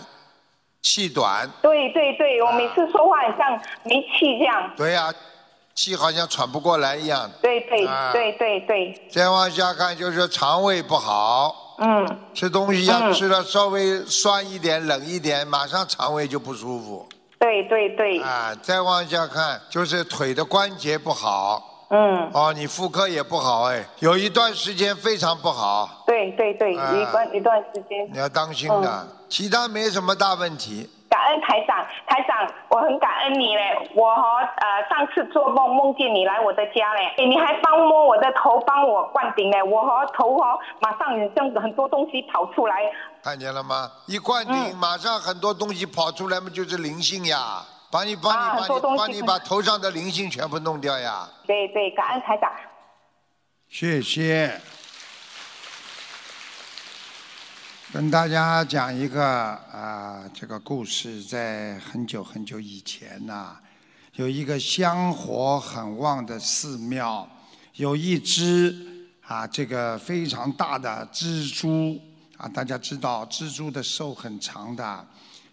[0.82, 5.14] 气短，对对对，我每次说话很像没气这样，对呀。
[5.74, 7.30] 气好像喘不过来一样。
[7.42, 9.08] 对对对对对。
[9.10, 11.76] 再往下看就是肠胃不好。
[11.78, 12.06] 嗯。
[12.32, 17.08] 吃东西要吃的稍微酸一点、冷一点，马上肠胃就不舒服。
[17.38, 18.20] 对对对。
[18.22, 21.86] 啊，再往下看就是腿的关节不好。
[21.90, 22.30] 嗯。
[22.32, 26.04] 哦，你妇科也不好哎，有一段时间非常不好。
[26.06, 28.08] 对对对，一段一段时间。
[28.12, 30.88] 你要当心的，其他没什么大问题。
[31.40, 33.90] 台长，台长，我很感恩你嘞。
[33.94, 39.62] 我和呃上次做梦梦见你来我的家嘞，你还帮摸我的头，帮我灌顶嘞。
[39.62, 42.76] 我和头和马上像很多东西跑出来。
[43.22, 43.90] 看见了吗？
[44.06, 51.26] 一灌顶，马上很多东西跑出来嘛，就是灵性呀，帮你帮你帮你帮你把头上的灵性全部弄掉呀。
[51.46, 52.50] 对对，感恩台长。
[53.68, 54.60] 谢谢。
[57.94, 63.56] 跟大家讲一个啊，这个故事，在很久很久以前呐，
[64.14, 67.24] 有一个香火很旺的寺庙，
[67.76, 71.96] 有一只啊，这个非常大的蜘蛛
[72.36, 75.06] 啊，大家知道蜘蛛的寿很长的，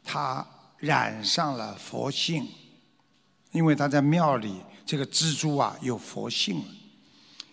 [0.04, 0.44] 它
[0.80, 2.48] 染上了佛性，
[3.52, 6.60] 因为它在庙里，这个蜘蛛啊有佛性。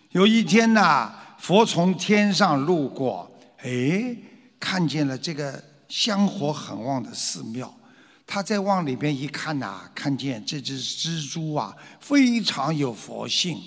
[0.09, 4.17] 有一天呐，佛从天上路过，哎。
[4.59, 7.73] 看见了这个香火很旺的寺庙，
[8.27, 13.59] 他再往里边一看呐，看见这只蜘蛛啊，非常有佛性。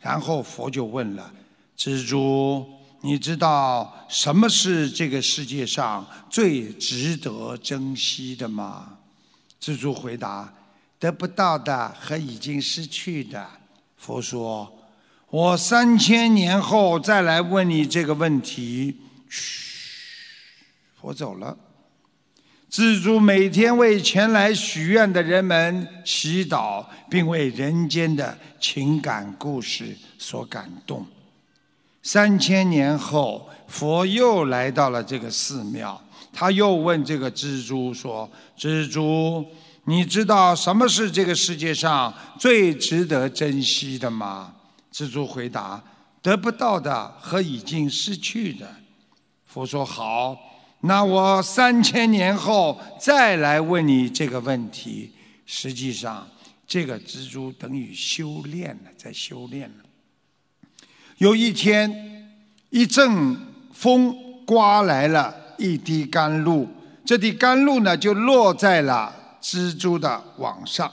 [0.00, 1.32] 然后佛就问了
[1.76, 2.64] ：“蜘蛛，
[3.00, 8.98] 你知道什么是这个世界上最值得珍惜的吗？”
[9.58, 10.52] 蜘蛛回答
[11.00, 13.48] ：“得不到的和已经失去的。”
[13.96, 14.70] 佛说
[15.30, 19.73] ：“我三千年后再来问你这个问题。”嘘。
[21.04, 21.54] 我走了。
[22.70, 31.06] 蜘蛛每天为前来许愿的人们祈祷，并为人间的情感故事所感动。
[32.02, 36.02] 三千年后，佛又来到了这个寺庙，
[36.32, 38.28] 他又问这个蜘蛛说
[38.58, 39.44] ：“蜘蛛，
[39.84, 44.54] 你知道什么是这个世界上最值得珍惜的吗？”
[44.90, 45.84] 蜘蛛回答
[46.22, 48.74] ：“得不到的和已经失去的。”
[49.44, 50.36] 佛说：“好。”
[50.86, 55.10] 那我三千年后再来问你这个问题，
[55.46, 56.26] 实际上
[56.66, 59.76] 这个蜘蛛等于修炼了，在修炼了。
[61.16, 62.28] 有一天，
[62.68, 63.34] 一阵
[63.72, 64.14] 风
[64.44, 66.68] 刮来了一滴甘露，
[67.02, 70.92] 这滴甘露呢就落在了蜘蛛的网上。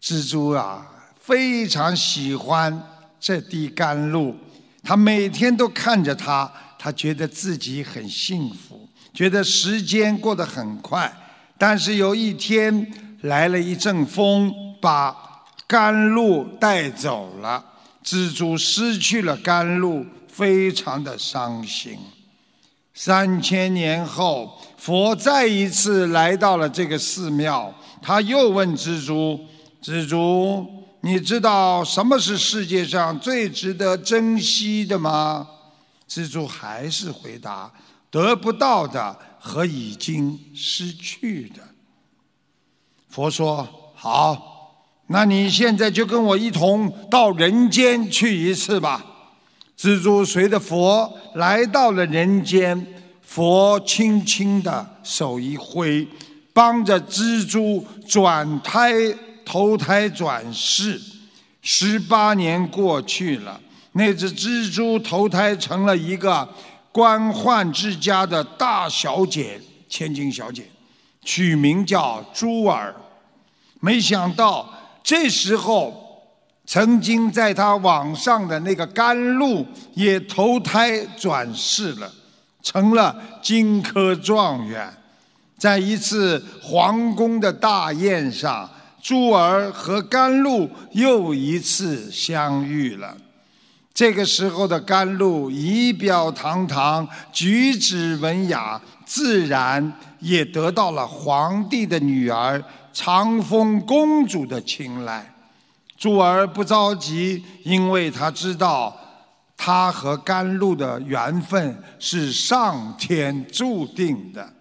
[0.00, 0.90] 蜘蛛啊，
[1.20, 2.82] 非常喜欢
[3.20, 4.34] 这滴甘露，
[4.82, 8.81] 它每天都看着它，它觉得自己很幸福，
[9.12, 11.12] 觉得时间过得很快。
[11.58, 15.16] 但是有一天来了一阵风，把
[15.66, 17.64] 甘露带走了，
[18.04, 21.98] 蜘蛛失去了甘露，非常的伤心。
[22.94, 29.40] 三千年后，佛再一次来到了这个寺庙，他又问蜘蛛
[29.82, 30.66] ：“蜘蛛，
[31.00, 35.48] 你知道什么是世界上最值得珍惜的吗？”
[36.06, 37.72] 蜘蛛还是回答
[38.12, 41.62] ：“得不到的和已经失去的。”
[43.10, 49.04] 佛说：“好，那你现在就跟我一同到人间去一次吧。”
[49.76, 52.86] 蜘蛛随着佛来到了人间，
[53.20, 56.06] 佛轻轻的手一挥，
[56.52, 58.92] 帮着蜘蛛转胎
[59.44, 61.00] 投胎转世。
[61.60, 63.60] 十八年过去了，
[63.92, 66.48] 那只蜘蛛投胎成了一个
[66.92, 70.66] 官宦之家的大小姐，千金小姐，
[71.24, 72.94] 取名叫珠儿。
[73.80, 74.72] 没想到
[75.02, 76.00] 这时候。
[76.64, 82.10] 曾经在他网上的那个甘露也投胎转世了，
[82.62, 84.88] 成了金科状元。
[85.58, 88.70] 在一次皇宫的大宴上，
[89.02, 93.16] 珠儿和甘露又一次相遇了。
[93.94, 102.62] 这个时候的甘露仪表堂堂，举止文雅，自然也得到了皇帝的女儿
[102.92, 105.34] 长风公主的青睐。
[105.98, 108.98] 珠儿不着急，因为他知道，
[109.56, 114.52] 他和甘露的缘分是上天注定的。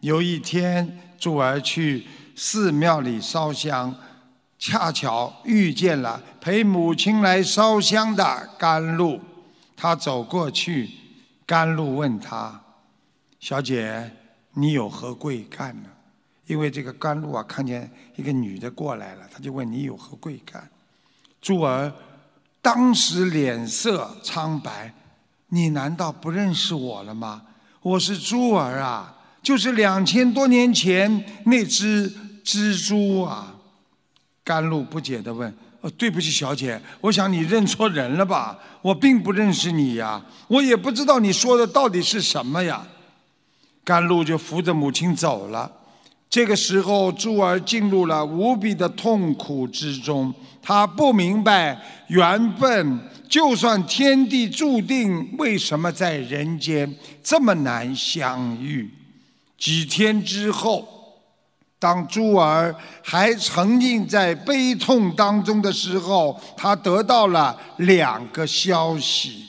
[0.00, 2.04] 有一天，珠儿去
[2.34, 3.94] 寺庙里烧香，
[4.64, 9.20] 恰巧遇见了陪母亲来烧香的甘露。
[9.76, 10.88] 他走过去，
[11.44, 12.62] 甘露问他
[13.40, 14.08] ：“小姐，
[14.54, 15.88] 你有何贵干呢？”
[16.46, 20.70] 因为这个甘露啊，看见一个女的过来了，他就问你有何贵干。
[21.40, 21.92] 珠儿
[22.60, 24.94] 当时脸色苍白，
[25.48, 27.42] 你难道不认识我了吗？
[27.80, 32.08] 我是珠儿啊，就是两千多年前那只
[32.44, 33.51] 蜘蛛啊。
[34.44, 38.58] 甘露不解地问：“哦，对不起，小姐，我想你认错人了吧？
[38.82, 42.86] 我并不认识你呀，我也不知道你说的到底是什么呀。”
[43.84, 45.70] 甘露就扶着母亲走了。
[46.30, 50.32] 这个时候，珠儿进入了无比的痛苦之中。
[50.62, 51.76] 他不明白
[52.06, 58.88] 缘分，就算天地注定，为什么在人间这么难相遇？
[59.58, 61.01] 几天之后，
[61.82, 62.72] 当珠儿
[63.02, 69.46] 还沉浸在悲痛当中的时候，他得到了两个消息：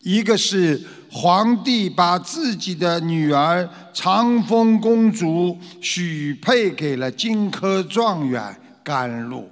[0.00, 0.78] 一个是
[1.10, 8.54] 皇帝把自己的女儿长风公主许配给了金科状元
[8.84, 9.50] 甘露。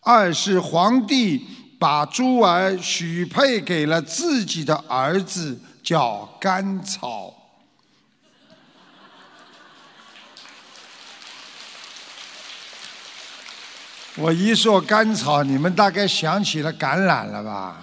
[0.00, 1.44] 二是皇帝
[1.76, 7.34] 把珠儿许配给了自己的儿子，叫甘草。
[14.20, 17.76] 我一说甘草，你们大概想起了橄榄了吧？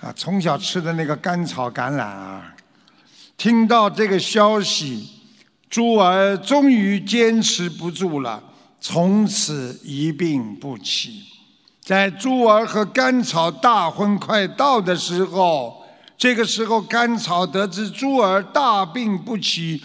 [0.00, 2.54] 啊，从小吃的那个甘草橄榄啊！
[3.36, 5.08] 听到这个消息，
[5.68, 8.40] 珠儿终于坚持不住了。
[8.80, 11.24] 从此一病不起，
[11.80, 15.84] 在珠儿和甘草大婚快到的时候，
[16.16, 19.82] 这个时候甘草得知珠儿大病不起，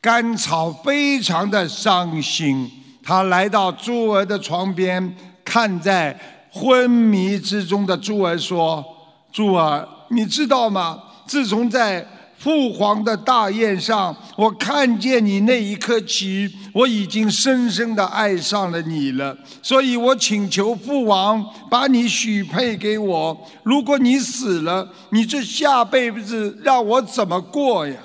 [0.00, 2.68] 甘草非常的伤心。
[3.06, 6.18] 他来到珠儿的床边，看在
[6.50, 8.84] 昏迷之中的珠儿说
[9.30, 11.00] ：“珠儿，你知道吗？
[11.24, 12.04] 自从在……”
[12.38, 19.36] 父皇的大宴上，我看见你那一刻起，我已经深深的爱上了你了。
[19.62, 23.48] 所以我请求父王把你许配给我。
[23.62, 27.96] 如果你死了，你这下辈子让我怎么过呀？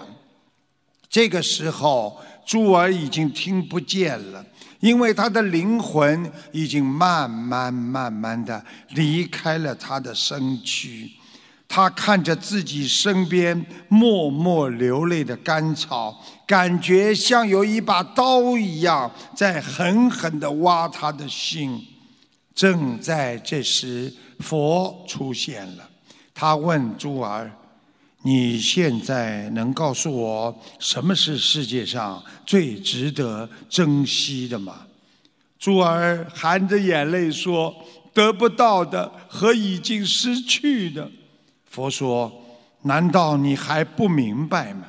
[1.10, 4.44] 这个时候，珠儿已经听不见了，
[4.82, 11.10] 因为他的灵魂已经慢慢慢慢的离开了他的身躯。
[11.74, 21.82] 他看着自己身边默默流泪的甘草，感觉像有一把刀一样在狠狠地挖他的心。
[22.54, 25.90] 正在这时，佛出现了。
[26.34, 27.50] 他问珠儿
[28.24, 34.82] ：“你现在能告诉我什么是世界上最值得珍惜的吗？”
[35.60, 37.74] 珠儿含着眼泪说
[38.14, 41.10] ：“得不到的和已经失去的。”
[41.70, 42.32] 佛说
[42.84, 44.86] ：“难道你还不明白吗？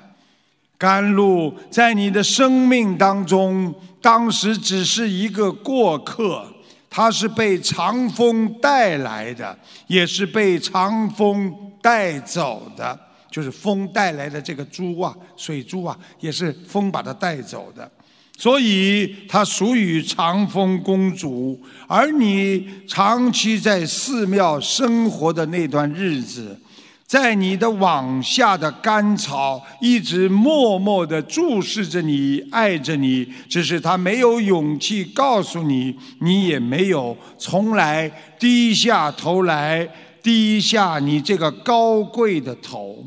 [0.79, 6.45] 甘露在你的生命当中，当时只是一个过客，
[6.91, 9.57] 它是被长风带来的，
[9.87, 12.99] 也是被长风带走的。
[13.33, 17.91] 就是风带来的这个珠啊，水珠啊，也是风把它带走的。
[18.37, 21.61] 所以它属于长风公主。
[21.89, 26.57] 而你长期在寺庙生活的那段日子。”
[27.05, 39.87] 在你的网下的甘草一直默默地注视着你，爱着你，只是他没有勇气告诉你，你也没有从来低下头来，
[40.23, 43.05] 低下你这个高贵的头。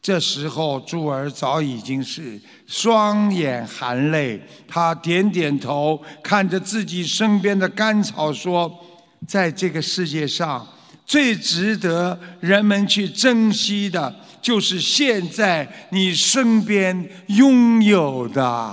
[0.00, 8.72] 这时候，珠儿早已经是双眼含泪，他点点头，看着自己身边的甘草说
[9.26, 10.66] ：“在这个世界上。”
[11.08, 18.70] 最值得人们去珍惜的，就是现在你身边拥有的。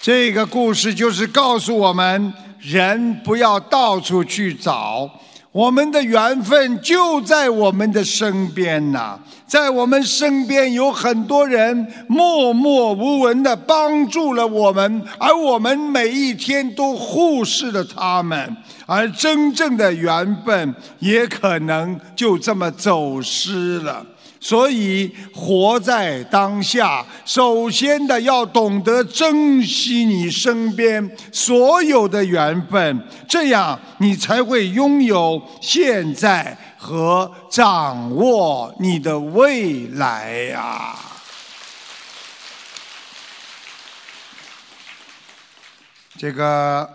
[0.00, 5.20] 这个故事就是告诉我们：人不要到处去找，
[5.52, 9.18] 我们的缘分就在我们的身边呐。
[9.46, 24.06] 在我们身边有很多人默默无闻的帮助了我们，而我们每一天都忽视了他们，而真正的缘分也可能就这么走失了。
[24.42, 36.58] 所以，活在当下，首先的要懂得珍惜你身边所有的缘分，这样你才会拥有现在。
[36.84, 40.96] 和掌握你的未来呀！
[46.18, 46.90] 这个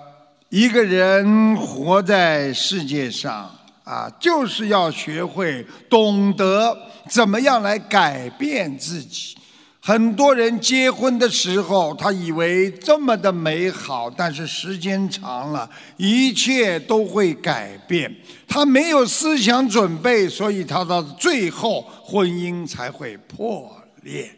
[0.49, 3.49] 一个人活在世界上
[3.85, 6.77] 啊，就是要学会懂得
[7.09, 9.35] 怎么样来改变自己。
[9.79, 18.13] 很多人结婚的时候，他以为这么的美好，但是时间长了，一切都会改变。
[18.45, 24.29] 他没有思想准备，所以他到最后婚姻才会破裂。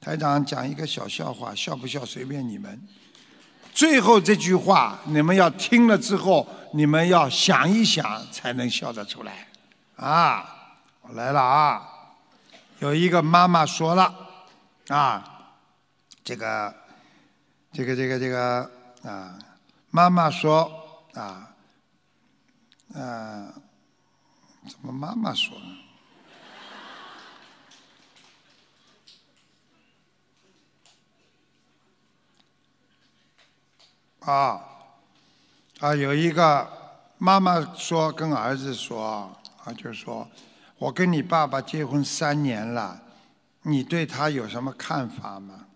[0.00, 2.80] 台长讲一个小笑话，笑不笑随便你们。
[3.72, 9.46] 最后这句话，你们要听了之后，你们要想一想才能笑得出来。
[9.94, 10.55] 啊，
[11.12, 11.88] 来了啊！
[12.80, 14.14] 有一个妈妈说了。
[14.88, 15.52] 啊，
[16.22, 16.74] 这个，
[17.72, 18.70] 这个，这个，这个
[19.02, 19.36] 啊，
[19.90, 20.70] 妈妈说
[21.14, 21.54] 啊，
[22.94, 23.52] 啊，
[24.68, 25.76] 怎么妈妈说呢？
[34.20, 34.60] 啊，
[35.80, 36.68] 啊，有一个
[37.18, 39.32] 妈妈说跟儿子说
[39.64, 40.28] 啊，就是说，
[40.78, 43.02] 我跟你爸爸结婚三年了。
[43.62, 45.66] 你对他有什么看法吗？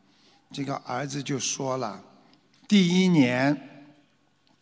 [0.52, 2.00] 这个儿子就说了，
[2.68, 3.86] 第一年，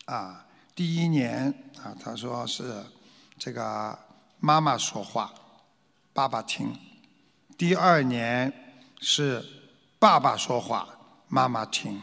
[0.07, 2.83] 啊，第一年啊，他说是
[3.39, 3.99] 这个
[4.41, 5.35] 妈妈说话，
[6.15, 6.69] 爸爸听；
[7.59, 8.51] 第二年
[9.01, 9.45] 是
[9.99, 10.89] 爸爸说话，
[11.29, 12.01] 妈妈听；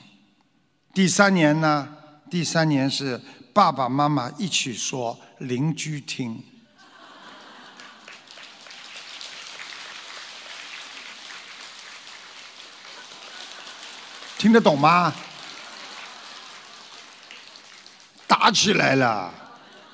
[0.94, 1.98] 第三年呢，
[2.30, 3.20] 第三年是
[3.52, 6.44] 爸爸妈妈一起说，邻居听。
[14.38, 15.14] 听得懂吗？
[18.28, 19.34] 打起来了，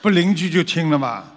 [0.02, 1.32] 不邻居就听了吗？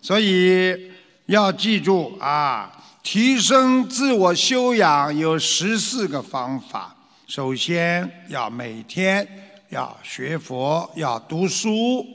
[0.00, 0.92] 所以
[1.26, 2.72] 要记住啊，
[3.02, 6.94] 提升自我修养有十四个方法。
[7.26, 9.26] 首先要每天
[9.70, 12.06] 要学佛，要读书；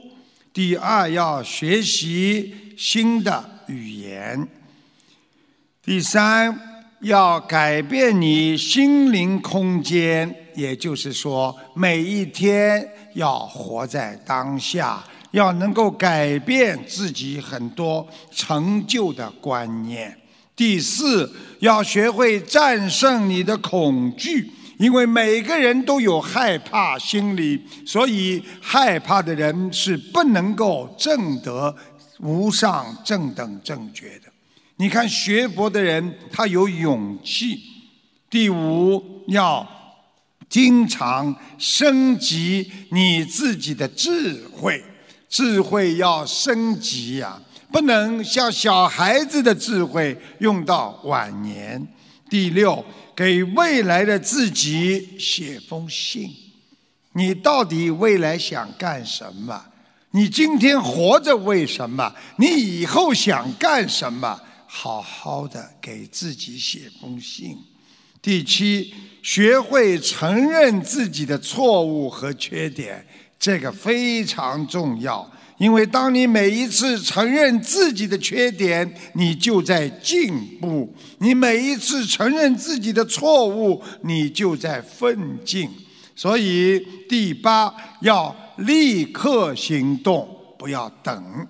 [0.53, 4.47] 第二要学习新的语言；
[5.83, 6.70] 第三。
[7.01, 20.15] 要改变你心灵空间，也就是说，每一天要活在当下，要能够改变自己很多成就的观念。
[20.55, 31.75] 第四，要学会战胜你的恐惧，因为每个人都有害怕心理，所以害怕的人是不能够证得
[32.19, 34.30] 无上正等正觉的。
[34.81, 37.61] 你看学佛的人，他有勇气。
[38.31, 39.67] 第五，要
[40.49, 44.83] 经常升级你自己的智慧，
[45.29, 47.39] 智慧要升级呀，
[47.71, 51.87] 不能像小孩子的智慧用到晚年。
[52.27, 52.83] 第六，
[53.15, 56.27] 给未来的自己写封信，
[57.11, 59.63] 你到底未来想干什么？
[60.09, 62.11] 你今天活着为什么？
[62.37, 64.41] 你以后想干什么？
[64.73, 67.57] 好好的给自己写封信。
[68.21, 73.05] 第七，学会承认自己的错误和缺点，
[73.37, 75.29] 这个非常重要。
[75.57, 80.87] 因为当你每一次承认自己的缺点，你就在进步；
[81.19, 85.69] 你每一次承认自己的错误，你就在奋进。
[86.15, 91.47] 所以，第八要立刻行动，不要等。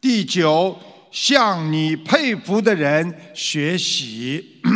[0.00, 0.76] 第九，
[1.14, 4.60] 向你佩服的人学习。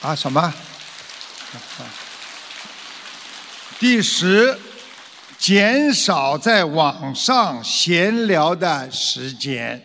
[0.00, 0.54] 啊，什么？
[3.80, 4.56] 第十，
[5.36, 9.82] 减少在网上闲聊的时间，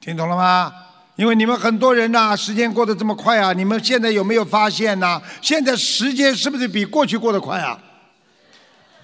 [0.00, 0.72] 听懂了吗？
[1.14, 5.22] 因为你们很多人呐，时间过得这么快啊，你们现在有没有发现呢？
[5.40, 7.80] 现在时间是不是比过去过得快啊？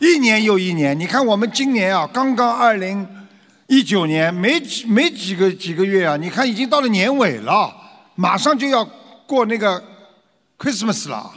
[0.02, 3.06] 一年又一年，你看我们今年啊，刚刚二零
[3.68, 7.72] 一九年，没几没几个几个月啊，你看已经到了年尾了，
[8.16, 8.84] 马上就要
[9.28, 9.80] 过那个
[10.58, 11.32] Christmas 了。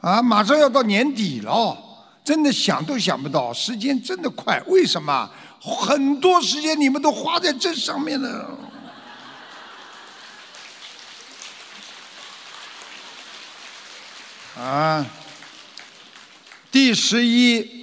[0.00, 1.76] 啊，马上要到年底了，
[2.24, 4.62] 真的想都想不到，时间真的快。
[4.68, 5.28] 为什么？
[5.60, 8.58] 很多时间你们都花在这上面了。
[14.56, 15.04] 啊，
[16.70, 17.77] 第十一，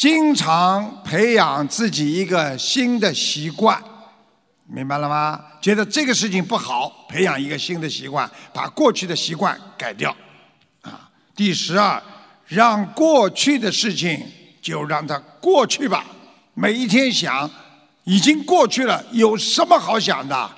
[0.00, 3.78] 经常培养自己一个新的习惯，
[4.66, 5.38] 明白了吗？
[5.60, 10.10] 觉得这个事情不好，培养一个新的习惯，把过去的习惯改掉。
[10.80, 12.02] 啊第十二，
[12.46, 14.18] 让过去的事情
[14.62, 16.06] 就让它过去吧。
[16.54, 17.50] 每一天想，
[18.04, 20.50] 已经过去了，有什么好想的？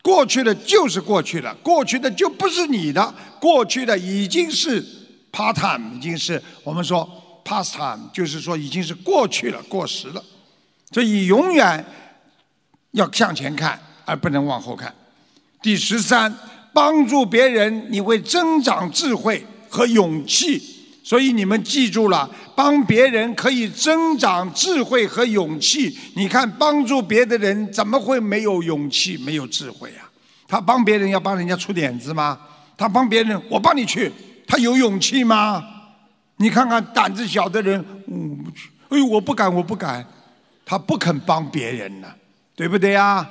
[0.00, 4.82] 过去的就是过去了，过去的就不是你的，过去的已经是
[5.30, 7.06] part time，已经是我们说
[7.46, 10.22] past time，就是说已经是过去了，过时了。
[10.90, 11.84] 所以永远
[12.90, 14.92] 要向前看，而不能往后看。
[15.62, 16.34] 第十三，
[16.72, 19.46] 帮助别人，你会增长智慧。
[19.68, 20.62] 和勇气，
[21.02, 25.94] 所以你们记住了，帮别人可以增长智慧和勇气。
[26.14, 30.08] 你看，帮助别的人怎么会没有勇气、没有智慧啊？
[30.48, 32.38] 他帮别人要帮人家出点子吗？
[32.78, 34.10] 他帮别人，我帮你去，
[34.46, 35.62] 他有勇气吗？
[36.36, 38.14] 你看看胆子小的人，我
[38.44, 40.06] 不去，哎呦，我不敢，我不敢，
[40.64, 42.14] 他不肯帮别人呢，
[42.54, 43.26] 对不对呀？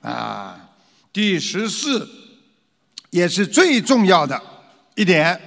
[0.00, 0.58] 啊，
[1.12, 2.08] 第十四
[3.10, 4.40] 也是最重要的
[4.94, 5.38] 一点。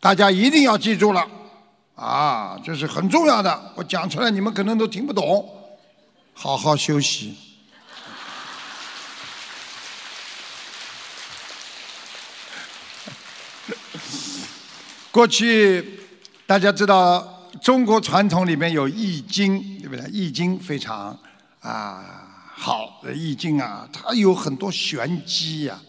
[0.00, 1.24] 大家一定要记住了，
[1.94, 3.72] 啊，这是很重要的。
[3.76, 5.48] 我讲出来，你们可能都听不懂。
[6.34, 7.36] 好好休息。
[15.12, 16.00] 过去
[16.52, 20.06] 大家知道，中国传统里面有易经，对不对？
[20.10, 21.18] 易经非常
[21.60, 22.04] 啊
[22.54, 25.80] 好，易经啊，它有很多玄机呀。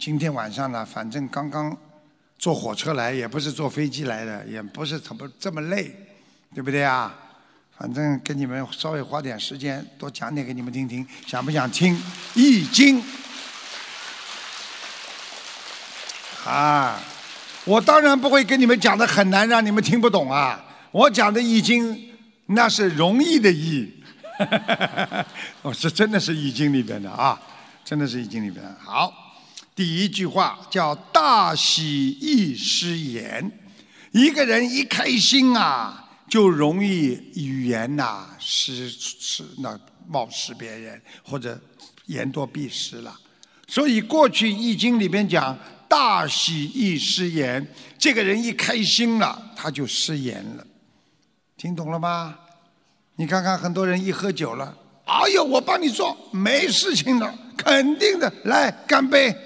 [0.00, 1.78] 今天晚上呢，反正刚刚。
[2.40, 5.94] 坐火车来也不是坐飞机来的，也不是怎么这么累，
[6.52, 7.14] 对不对啊？
[7.78, 11.94] 反正跟你们稍微花点时间，多讲点给你们听听，想不想听
[12.34, 13.00] 《易经》？
[16.44, 16.98] 啊，
[17.70, 20.60] 我当然不会跟你们讲的很难，让你们听不懂啊！
[20.90, 21.94] 我讲的《易经》
[22.46, 23.88] 那是容易的易，
[25.62, 27.40] 我 是真的是《易经》里边的啊，
[27.84, 28.76] 真的是《易经》里边的。
[28.84, 29.28] 好。
[29.72, 33.50] 第一句话叫“大喜易失言”，
[34.10, 41.58] 一个人一开心啊，就容易语言呐失失那冒失别人，或者
[42.06, 43.16] 言多必失了。
[43.68, 45.56] 所以过去《易经》里边讲
[45.90, 47.66] “大喜易失言”，
[47.98, 50.64] 这个人一开心了，他就失言了。
[51.56, 52.38] 听懂了吗？
[53.16, 54.74] 你看看很多人一喝酒了，
[55.04, 59.36] 哎呦，我帮你做，没事情的，肯定的，来干杯。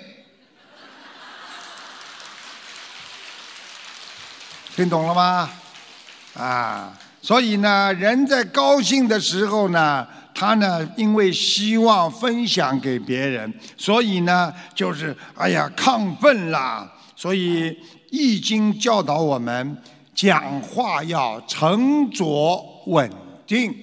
[4.76, 5.50] 听懂了吗？
[6.34, 16.92] 啊，所以呢，人在高兴的时候呢，他呢，因为希望分享给别人，所以呢，就是哎呀，亢奋啦。
[17.16, 17.70] 所以
[18.10, 19.78] 《易经》教导我们，
[20.14, 23.08] 讲话要沉着稳
[23.46, 23.74] 定。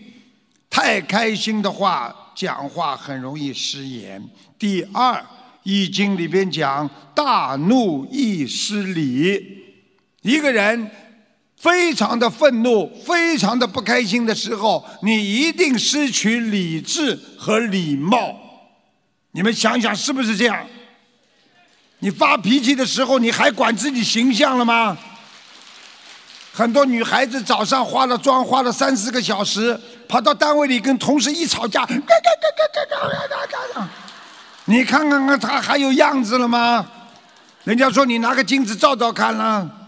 [0.69, 4.21] 太开心的话，讲话很容易失言。
[4.59, 5.13] 第二，
[5.63, 9.63] 《易经》里边讲，大怒易失礼。
[10.21, 10.91] 一个人
[11.61, 18.35] 非常的愤怒、非常的不开心的时候，你一定失去理智和礼貌。
[19.33, 20.65] 你们想想是不是这样？
[21.99, 24.97] 你发脾气的时候，你还管自己形象了吗？
[26.51, 31.85] 很多女孩子早上化了妆，化了三四个小时，跑到单位里跟同事一吵架，
[34.65, 36.85] 你看看看她还有样子了吗？
[37.63, 39.80] 人家说你拿个镜子照照看了，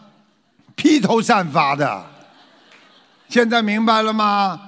[0.76, 2.06] 披头散发的。
[3.30, 4.60] 现在明白了吗？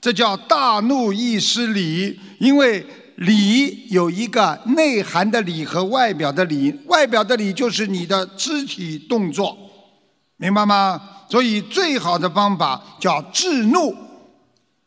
[0.00, 2.86] 这叫大怒易失礼，因为
[3.16, 9.58] 礼有一个内涵的礼和外表的礼，外表的礼就是你的肢体动作，
[10.36, 11.00] 明白吗？
[11.28, 13.94] 所以最好的方法叫制怒。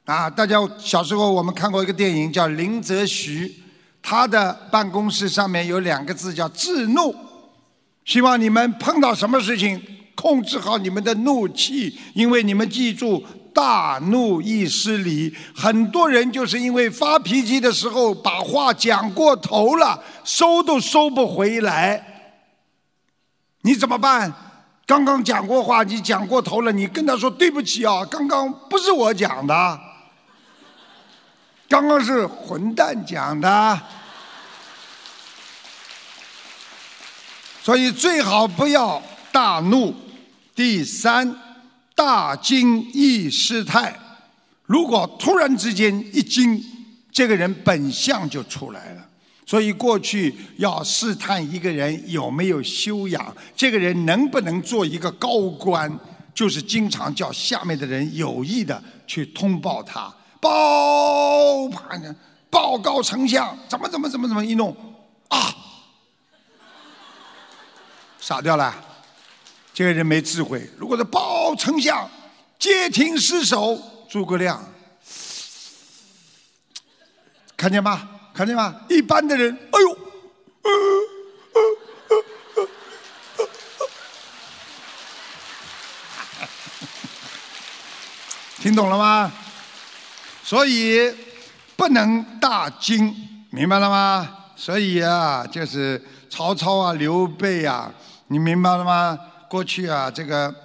[0.05, 3.53] 啊，大家小时候我们看过一个电影叫林则徐，
[4.01, 7.13] 他的办公室上面有两个字叫制怒。
[8.05, 9.79] 希望你们碰到什么事情，
[10.21, 15.35] 控制好你们的怒气，因为你们记住，大怒易失礼。
[15.55, 22.05] 很多人就是因为发脾气的时候把话讲过头了，收都收不回来。
[23.63, 24.31] 你怎么办？
[24.85, 29.79] 刚刚讲过话，你讲过头了，你跟他说对不起啊，刚刚不是我讲的，
[31.67, 33.81] 刚刚是混蛋讲的。
[37.63, 39.01] 所以最好不要
[39.31, 39.95] 大怒。
[40.61, 41.35] 第三，
[41.95, 43.99] 大惊易失态。
[44.67, 46.63] 如果突然之间一惊，
[47.11, 49.03] 这个人本相就出来了。
[49.43, 55.91] 所以过去要试探一个人有没有修养，这个人能不能做一个高官，
[56.31, 61.67] 就是经常叫下面的人有意的去通报他，报，
[62.51, 64.77] 报告丞相，怎么怎么怎么怎么一弄，
[65.29, 65.55] 啊。
[68.19, 68.71] 傻掉了，
[69.73, 70.69] 这个人没智慧。
[70.77, 72.09] 如果是报丞相，
[72.59, 74.63] 街亭失守，诸葛亮，
[77.55, 78.09] 看见吗？
[78.33, 78.75] 看见吗？
[78.89, 79.97] 一般的人，哎呦，
[88.59, 89.31] 听懂了吗？
[90.43, 91.13] 所以
[91.75, 94.37] 不能大惊，明白了吗？
[94.55, 95.99] 所以啊，就是
[96.29, 97.91] 曹操啊，刘备啊。
[98.27, 99.17] 你明白了吗？
[99.51, 100.55] 过去啊，这个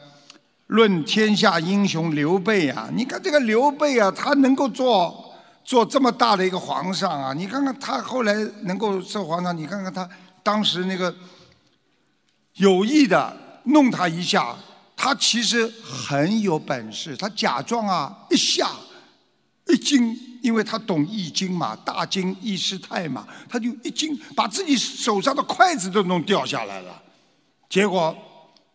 [0.68, 5.34] 论天下英雄刘备啊，你看这个刘备啊，他能够做
[5.64, 8.32] 做这么大的一个皇上啊，你看看他后来
[8.62, 10.09] 能够做皇上，你看看他
[10.45, 11.12] 当时那个
[12.59, 14.55] 有意的弄他一下，
[14.95, 18.70] 他其实很有本事，他假装啊一下
[19.66, 27.03] 一惊，因为他懂易经嘛，大惊易失态嘛，他就一惊，把自己手上的筷子都弄掉下来了。
[27.68, 28.16] 结果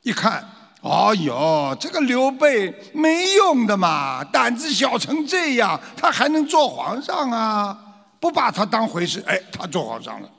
[0.02, 0.48] 一看，
[0.82, 7.78] 哎呦，这个刘备没用的嘛，胆子小成这样，他还能做皇上啊？
[8.20, 10.30] 不把他当回事，哎，他做皇上了，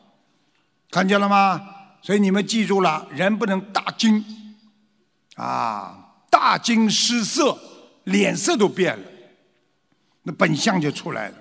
[0.90, 1.60] 看见了吗？
[2.02, 4.24] 所以你们记住了，人不能大惊，
[5.36, 5.96] 啊，
[6.28, 7.56] 大惊失色，
[8.04, 9.04] 脸色都变了，
[10.24, 11.34] 那本相就出来了，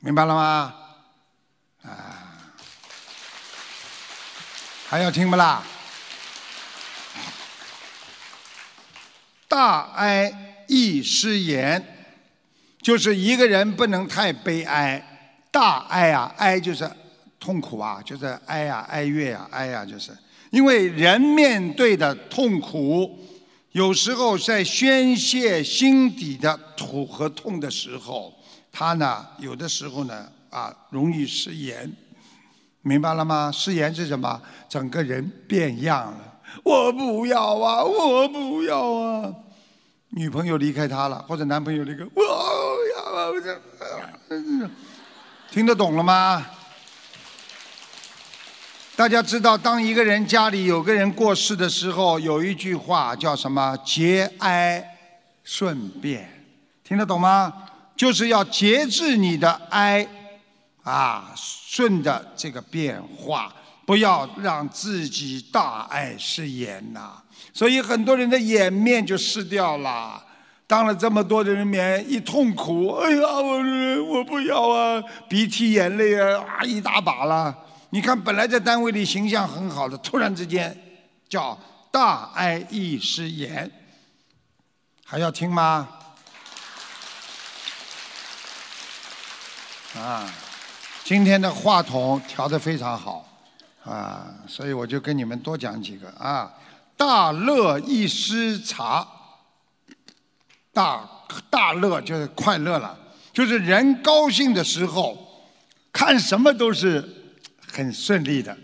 [0.00, 0.74] 明白了吗？
[1.82, 2.52] 啊，
[4.86, 5.62] 还要听不啦？
[9.48, 11.82] 大哀易失言，
[12.82, 15.02] 就是一个人不能太悲哀。
[15.50, 16.88] 大哀啊，哀就是
[17.40, 20.16] 痛苦啊，就是哀啊，哀乐啊，哀啊，就是
[20.50, 23.18] 因为人面对的痛苦，
[23.72, 28.34] 有时候在宣泄心底的苦和痛的时候，
[28.70, 31.90] 他呢，有的时候呢，啊，容易失言，
[32.82, 33.50] 明白了吗？
[33.50, 34.40] 失言是什么？
[34.68, 36.27] 整个人变样了。
[36.68, 37.82] 我不要啊！
[37.82, 39.32] 我不要啊！
[40.10, 42.22] 女朋友离开他了，或者男朋友离开，我
[42.94, 43.30] 要啊！
[43.30, 44.70] 我这
[45.50, 46.46] 听得懂了吗？
[48.94, 53.74] 大家知道，当一个人家里有个人过世的时候，有一句话叫什么？
[53.78, 54.84] 节哀
[55.42, 56.28] 顺变，
[56.84, 57.50] 听得懂吗？
[57.96, 60.06] 就是要节制你的哀，
[60.82, 63.54] 啊，顺着这个变化。
[63.88, 67.22] 不要让自己大爱失言呐，
[67.54, 70.22] 所以很多人的颜面就失掉了。
[70.66, 77.56] 当了这么多的人面，一痛苦，哎呀，我我不要啊，鼻涕眼泪啊啊一大把了。
[77.88, 80.78] 你看，本来在单位里形象很好的，突然之间
[81.26, 81.58] 叫
[81.90, 83.70] 大爱易失言，
[85.02, 85.88] 还要听吗？
[89.96, 90.30] 啊，
[91.04, 93.26] 今天的话筒调的非常好。
[93.88, 96.52] 啊，所以我就跟你们多讲几个啊。
[96.96, 99.06] 大乐易失察，
[100.72, 101.08] 大
[101.48, 102.98] 大乐就是快乐了，
[103.32, 105.16] 就是人高兴的时候，
[105.92, 107.32] 看什么都是
[107.72, 108.56] 很顺利的，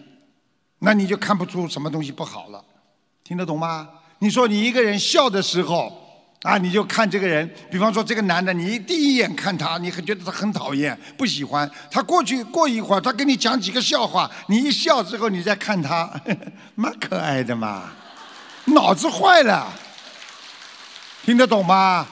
[0.81, 2.62] 那你就看不出什么东西不好了，
[3.22, 3.89] 听得懂吗？
[4.18, 6.03] 你说你一个人笑的时候。
[6.45, 11.68] 啊，你就看这个人，比方说这个男的，你第一眼看他，你很觉得他很讨厌，不喜欢。
[11.90, 16.12] 他过去过一会儿，他跟你讲几个笑话，你一笑之后，你再看他，
[16.76, 17.84] 蛮可爱的嘛。
[18.66, 19.72] 脑子坏了，
[21.24, 22.07] 听得懂吗？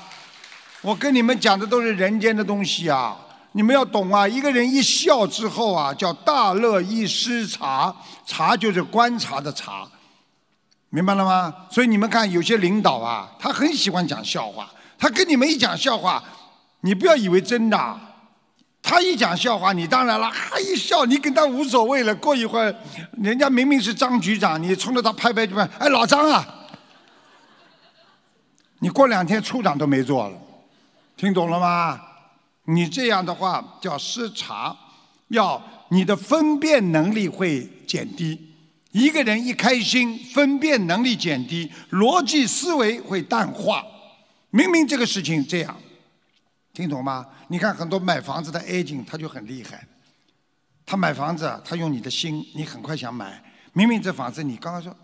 [0.81, 3.15] 我跟你们讲的都是人间的东西啊，
[3.53, 4.27] 你们要懂啊。
[4.27, 9.87] 一个人一笑之后啊，叫大乐一失察，察就是观察的察。
[10.95, 11.55] 明白了吗？
[11.71, 14.71] 所以你们看，有些领导啊，他很喜欢讲笑话。
[14.99, 16.23] 他跟你们一讲笑话，
[16.83, 18.01] 你不要以为真的。
[18.83, 22.15] 他一讲笑话，你当然了，他一笑，你跟他无所谓了。
[22.17, 22.75] 过一会儿，
[23.23, 26.47] 人家明明是张局长，你冲着他拍拍就拍，哎，老张啊！
[28.81, 30.37] 你过两天处长都没做了，
[31.17, 31.99] 听懂了吗？
[32.67, 34.77] 你这样的话叫失察，
[35.29, 38.52] 要你的分辨能力会减低。
[38.93, 43.85] 一个人一开心，分辨能力减低，逻辑思维会淡化。
[44.51, 45.77] 明明这个事情这样，
[46.73, 47.27] 听懂吗？
[47.49, 49.87] 你看很多买房子的 A 警，他就很厉害。
[50.85, 53.43] 他买房子，他用你的心，你很快想买。
[53.73, 54.95] 明明这房子，你刚刚说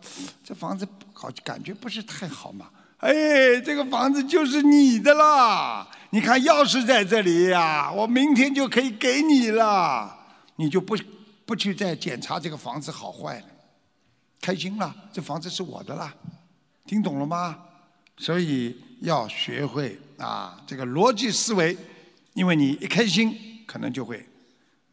[0.44, 2.68] 这房子好，感觉不是太好嘛。
[2.98, 5.88] 哎，这个房子就是你的啦！
[6.10, 10.14] 你看钥匙在这里呀，我明天就可以给你了。
[10.56, 10.98] 你就不
[11.46, 13.46] 不去再检查这个房子好坏了。
[14.40, 16.14] 开心了，这房子是我的啦，
[16.86, 17.58] 听懂了吗？
[18.16, 21.76] 所以要学会啊，这个逻辑思维，
[22.34, 24.26] 因为你一开心，可能就会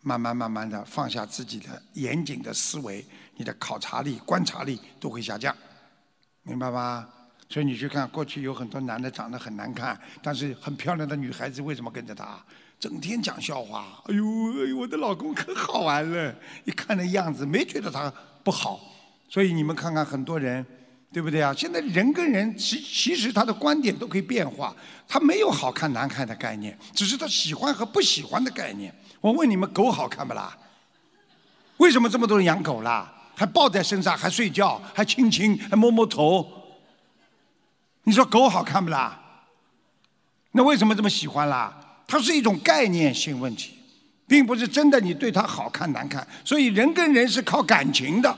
[0.02, 5.56] 慢慢慢慢的放下自己的严谨的思维，你的考察力、观察力都会下降，
[6.44, 7.08] 明白吗？
[7.50, 12.44] 所以你去看，过去有很多男的长得很难看，但是很漂亮的女孩子，为什么跟着他？
[12.80, 14.26] 整天讲笑话，哎呦，
[14.78, 16.36] 我的老公可好玩了，
[16.66, 18.12] 一看那样子，没觉得他
[18.44, 18.80] 不好。
[19.28, 20.66] 所以你们看看很多人，
[21.12, 21.54] 对不对啊？
[21.58, 24.76] 现在人跟人其其实他的观点都可以变化，
[25.08, 28.94] 他没有好看难看的概念，只是他喜欢和不喜欢的概念。
[29.20, 30.56] 我问你们，狗好看不啦？
[31.78, 33.12] 为什么这么多人养狗啦？
[33.36, 36.48] 还抱在身上，还睡觉，还亲亲，还摸摸头。
[38.04, 39.20] 你说狗好看不啦？
[40.52, 41.76] 那为什么这么喜欢啦？
[42.08, 43.78] 它是一种概念性问题，
[44.28, 46.26] 并不是真的你对它好看难看。
[46.46, 48.38] 所以人跟人是靠感情的。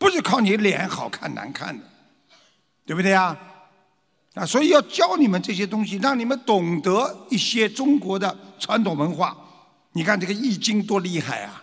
[0.00, 1.84] 不是靠你脸好看难看的，
[2.86, 3.36] 对不对呀？
[4.32, 9.36] 啊，所以要教你们这些东西，让你们懂得一些中国的传统文化。
[9.92, 11.62] 你看这个《易经》多厉害啊！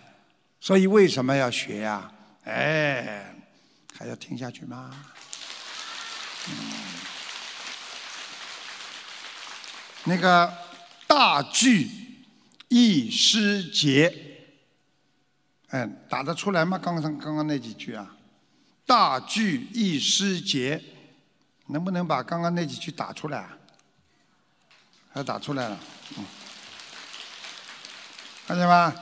[0.60, 2.12] 所以为什么要学呀？
[2.44, 3.34] 哎，
[3.98, 4.92] 还要听下去吗？
[10.04, 10.54] 那个
[11.08, 11.90] 大句
[12.68, 14.14] 易失节，
[15.70, 16.78] 嗯，打得出来吗？
[16.78, 18.14] 刚刚刚刚那几句啊？
[18.88, 20.82] 大句易失节，
[21.68, 23.38] 能不能把刚刚那几句打出来？
[23.38, 23.54] 啊
[25.10, 25.80] 还打出来了，
[26.18, 26.26] 嗯，
[28.46, 28.94] 看见吗？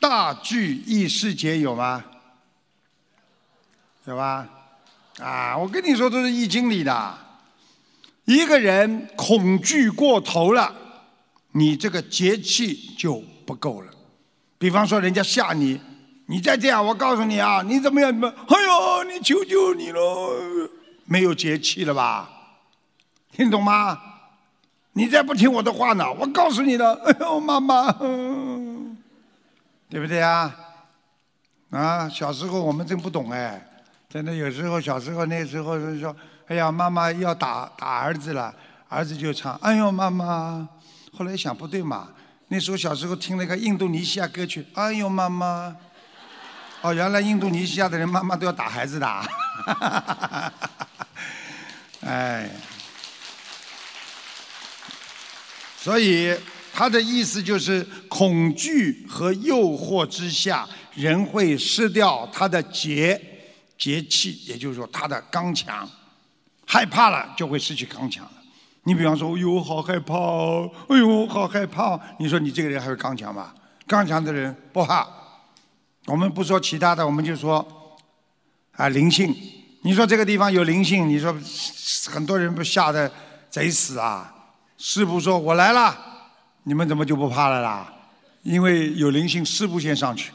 [0.00, 2.02] 大句易失节有吗？
[4.06, 4.48] 有吧？
[5.18, 7.18] 啊，我跟你说，都是易经里的。
[8.24, 10.74] 一个人恐惧过头了，
[11.52, 13.92] 你这个节气就不够了。
[14.56, 15.78] 比方说，人家吓你。
[16.26, 18.12] 你再这样，我告诉你啊，你怎么样？
[18.14, 18.28] 么？
[18.48, 20.68] 哎呦，你求求你了，
[21.04, 22.28] 没有节气了吧？
[23.30, 23.98] 听懂吗？
[24.92, 27.92] 你再不听我的话呢，我告诉你了，哎呦，妈妈，
[29.88, 30.52] 对不对啊？
[31.70, 33.64] 啊，小时候我们真不懂哎，
[34.08, 36.16] 真的有时候小时候那时候就说，
[36.48, 38.52] 哎呀，妈妈要打打儿子了，
[38.88, 40.68] 儿子就唱，哎呦，妈妈。
[41.16, 42.08] 后来一想不对嘛，
[42.48, 45.76] 那时候小时候听那个印度尼西亚歌曲，哎呦，妈妈。
[46.86, 49.22] 哦，原来印度尼西亚的人妈妈都要打孩子的，
[52.06, 52.48] 哎，
[55.76, 56.32] 所以
[56.72, 60.64] 他的意思就是恐惧和诱惑之下，
[60.94, 63.20] 人会失掉他的节
[63.76, 65.88] 节气，也就是说他的刚强，
[66.64, 68.30] 害怕了就会失去刚强了。
[68.84, 70.14] 你比方说，哎呦，好害怕，
[70.88, 73.52] 哎呦，好害怕，你说你这个人还会刚强吗？
[73.88, 75.04] 刚强的人不怕。
[76.06, 77.96] 我们不说其他的，我们就说
[78.76, 79.34] 啊灵性。
[79.82, 81.32] 你说这个地方有灵性，你说
[82.10, 83.10] 很多人不吓得
[83.50, 84.32] 贼死啊？
[84.78, 85.96] 师傅说我来了，
[86.64, 87.92] 你们怎么就不怕了啦？
[88.42, 90.32] 因为有灵性，师傅先上去。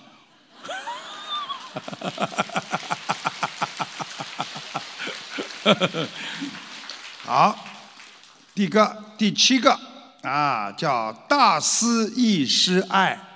[7.24, 7.58] 好，
[8.54, 9.80] 第个第七个
[10.22, 13.31] 啊，叫大思易失爱。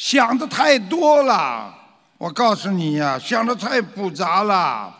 [0.00, 1.74] 想的太多了，
[2.16, 4.90] 我告诉你呀，想的太复杂了。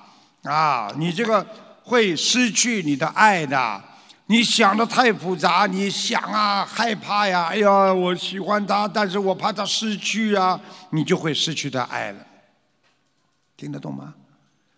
[0.43, 1.45] 啊，你这个
[1.83, 3.81] 会失去你的爱的。
[4.27, 12.19] 你想的太复杂，你想啊，害怕呀，哎呀，我喜欢他，但是我怕他失去啊，你就会失去他爱了。
[13.57, 14.13] 听得懂吗？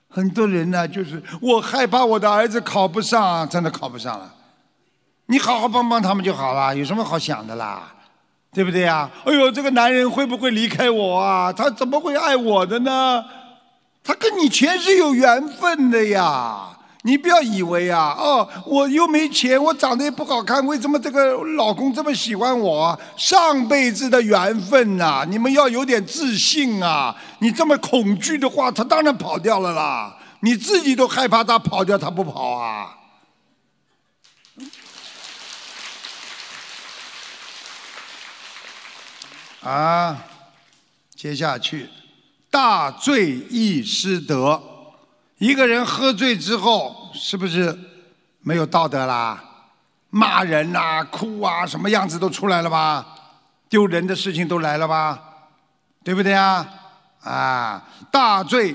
[0.08, 4.32] 很多人呢，就是我害怕我的儿子考不上，真的考不上了。
[5.26, 7.92] 你好好帮帮他们就好了，有什么好想的啦？
[8.55, 9.09] 对不对呀？
[9.24, 11.53] 哎呦，这个男人会不会离开我啊？
[11.53, 13.24] 他怎么会爱我的呢？
[14.05, 16.68] 他跟你前世有缘分的呀。
[17.05, 22.96] 你不要以为啊，哦，我又没钱，我长得也不好看，为什么这个老公这么喜欢我？
[23.16, 25.24] 上辈子的缘分呐！
[25.28, 27.12] 你们要有点自信啊！
[27.40, 30.14] 你这么恐惧的话，他当然跑掉了啦。
[30.40, 32.94] 你自己都害怕他跑掉，他不跑啊？
[39.62, 40.24] 啊，
[41.14, 41.88] 接下去，
[42.50, 44.60] 大醉易失德。
[45.38, 47.78] 一个人喝醉之后，是不是
[48.40, 49.42] 没有道德啦？
[50.10, 53.06] 骂人呐，哭啊，什么样子都出来了吧？
[53.68, 55.18] 丢人的事情都来了吧？
[56.04, 56.66] 对不对啊？
[57.22, 58.74] 啊，大醉！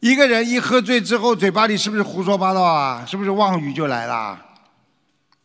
[0.00, 3.04] 一个人一喝醉之后，嘴巴里是不是胡说八道啊？
[3.06, 4.38] 是不是妄语就来了？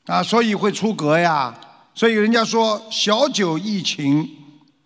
[0.06, 1.54] 啊，所以会出格呀。
[1.94, 4.28] 所以人家说小酒怡情，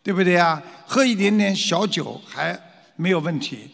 [0.04, 0.62] 对不对呀？
[0.86, 2.60] 喝一点点小酒还
[2.98, 3.70] 没有问题。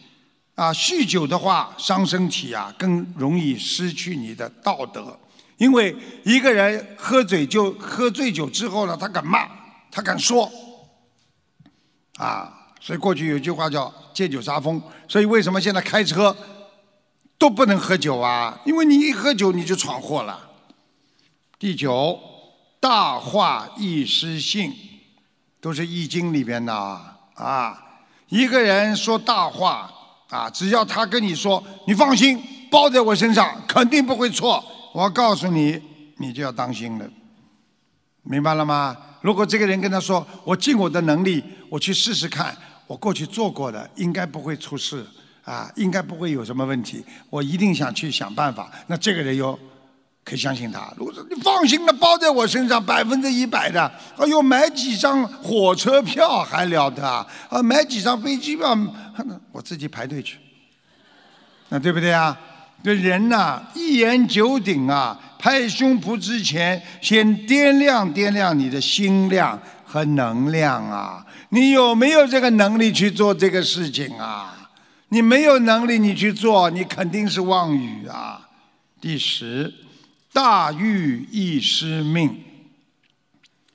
[0.54, 5.18] 啊，酗酒的话伤身体啊，更容易失去你的道德。
[5.56, 9.48] 因为一个人喝醉就喝醉酒之后呢，他敢骂，
[9.90, 10.50] 他敢说，
[12.16, 14.80] 啊，所以过去有句话叫“借酒杀疯”。
[15.08, 16.36] 所以为什么现在开车
[17.38, 18.60] 都不能喝酒啊？
[18.64, 20.50] 因为你一喝酒你就闯祸了。
[21.58, 22.18] 第九，
[22.78, 24.72] 大话易失信，
[25.60, 26.74] 都是《易经》里边的
[27.34, 27.82] 啊。
[28.28, 29.90] 一个人说大话。
[30.30, 32.40] 啊，只要他跟你说，你放心，
[32.70, 34.64] 包在我身上，肯定不会错。
[34.94, 35.82] 我告诉你，
[36.18, 37.10] 你就要当心了，
[38.22, 38.96] 明白了吗？
[39.22, 42.56] 如果这个人跟他说，我尽我的能力，我去试试看，
[42.86, 45.04] 我过去做过的，应该不会出事，
[45.42, 48.70] 啊，应该不会有什么问题，我一定想去想办法。
[48.86, 49.58] 那这个人又
[50.30, 50.92] 可以相信他。
[50.96, 57.26] 如果说你放心的包在我身上，百分之一百的，哎呦，买几张火车票还了得啊？
[57.48, 58.78] 啊，买几张飞机票。
[59.50, 60.38] 我自己排队去，
[61.70, 62.38] 那对不对啊？
[62.84, 65.18] 这人呐，一言九鼎啊！
[65.38, 71.26] 拍胸脯之前，先掂量掂量你的心量和能量啊！
[71.48, 74.70] 你有没有这个能力去做这个事情啊？
[75.08, 78.48] 你没有能力，你去做，你肯定是妄语啊！
[79.00, 79.74] 第十，
[80.32, 82.44] 大欲易失命，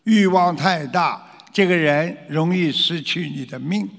[0.04, 3.90] 欲望太大，这个人容易失去你的命。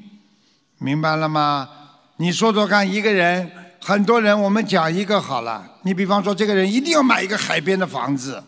[0.78, 1.68] 明白了吗？
[2.16, 3.50] 你说说看，一个人，
[3.82, 5.72] 很多人，我们讲一个好了。
[5.82, 8.42] 你比方说，这个人一定要买一个海边的房子，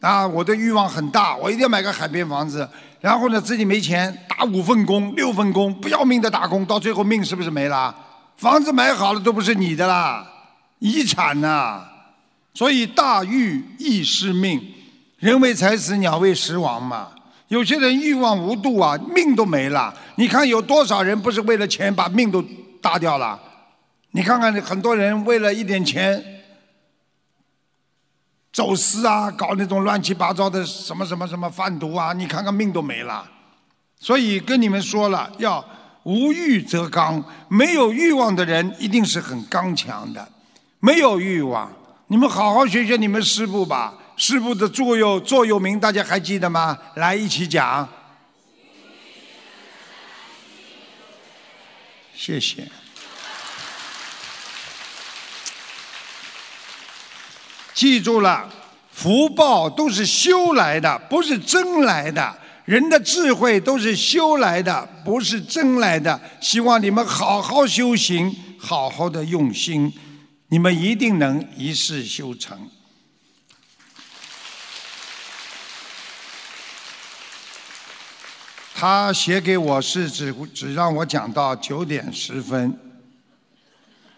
[0.00, 2.68] 啊，我的欲望很大，我一定要买个海边房子。
[3.00, 7.94] 然后呢，自己没钱，打五份工、六份工，不要命的打工，到最后命是不是没了？
[8.36, 10.26] 房子买好了都不是你的啦，
[10.80, 11.84] 遗产呐。
[12.58, 14.60] 所以大欲易失命，
[15.20, 17.10] 人为财死，鸟为食亡嘛。
[17.46, 19.94] 有些人欲望无度啊，命都没了。
[20.16, 22.44] 你看有多少人不是为了钱把命都
[22.82, 23.40] 搭掉了？
[24.10, 26.20] 你看看很多人为了一点钱
[28.52, 33.24] 走私啊，搞那种乱七八糟的什么什么什么贩毒啊，你看看命都没了。
[34.00, 35.64] 所以跟你们说了，要
[36.02, 37.24] 无欲则刚。
[37.46, 40.28] 没有欲望的人一定是很刚强的。
[40.80, 41.72] 没有欲望，
[42.10, 43.94] 你们好好学学你们师父吧。
[44.16, 46.76] 师傅的座右座右铭，大家还记得吗？
[46.94, 47.86] 来，一起讲。
[52.14, 52.66] 谢谢。
[57.74, 58.48] 记住了，
[58.90, 62.36] 福报都是修来的，不是争来的。
[62.64, 66.18] 人的智慧都是修来的，不是争来的。
[66.40, 69.92] 希望你们好好修行，好好的用心，
[70.48, 72.70] 你们一定能一世修成。
[78.74, 82.78] 他写给我是只只让我讲到九点十分，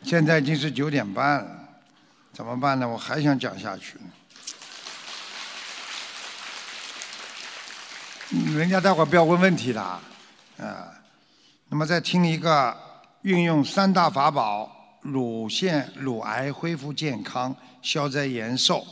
[0.03, 1.69] 现在已经是九点半了，
[2.33, 2.87] 怎么办呢？
[2.87, 3.97] 我还想讲下去。
[8.55, 9.83] 人家待会儿不要问问题了
[10.59, 10.93] 啊。
[11.69, 12.77] 那么再听一个
[13.23, 18.85] 运用三大法宝，乳腺乳癌恢复健康，消灾延寿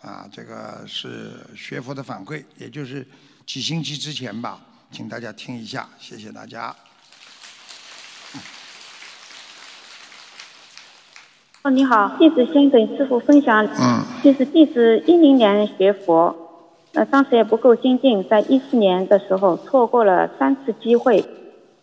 [0.00, 3.06] 啊，这个是学佛的反馈，也就是
[3.44, 4.60] 几星期之前吧。
[4.92, 6.74] 请大家听一下，谢谢大家。
[11.62, 16.32] 哦，你好，弟子先给师傅分享，嗯，就是弟子一零年学佛，
[16.92, 21.24] 呃，当时也不够精进，在一四年的时候错过了三次机会。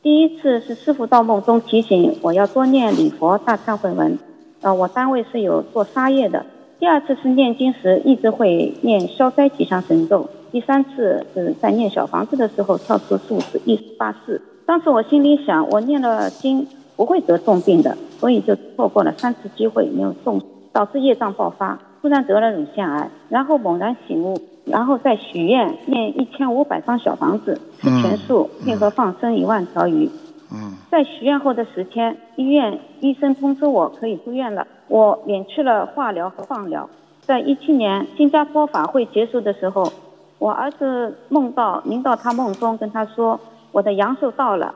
[0.03, 4.19] 第一次是师傅到梦中提醒我要多念礼佛大忏悔文，
[4.59, 6.45] 呃，我单位是有做沙业的。
[6.77, 10.29] 第二次是念经时一直会念消灾吉祥神咒。
[10.51, 14.41] 第三次是在念小房子的时候跳出数字一八四。
[14.65, 16.67] 当时我心里想，我念了经
[16.97, 20.41] 不会得重病的，所以就错过了三次机会没有中，
[20.73, 30.09] 导致业障爆发，突然得了乳腺癌，然后猛然醒悟，然后再许愿念一千五百张小房子，吃全素，配合放生一万条鱼。
[30.51, 36.87] 嗯在许愿后的十天，医院医生通知我可以出院了，我免去了化疗和放疗。
[37.21, 39.91] 在一七年新加坡法会结束的时候，
[40.37, 43.39] 我儿子梦到您到他梦中跟他说，
[43.71, 44.75] 我的阳寿到了。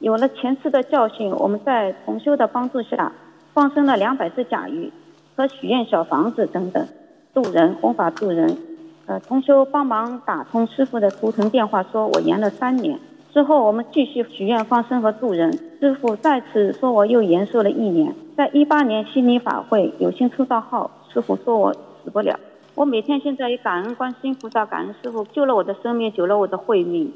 [0.00, 3.12] 有了前次的教训，我们在同修的帮助下，
[3.54, 4.92] 放生了两百只甲鱼
[5.36, 6.84] 和许愿小房子等等，
[7.32, 8.58] 渡人弘法渡人。
[9.06, 12.98] 呃，同修帮忙打通师傅的图腾电话，说我延了三年。
[13.32, 15.50] 之后我们继续许愿放生和助人，
[15.80, 18.14] 师傅再次说我又延寿了一年。
[18.36, 22.38] 在一八年悉尼法会有幸抽到号，师傅说我死不了。
[22.74, 27.12] 我每天现在也感恩观世音菩萨，感恩师傅救了我的生命，救了我的慧命，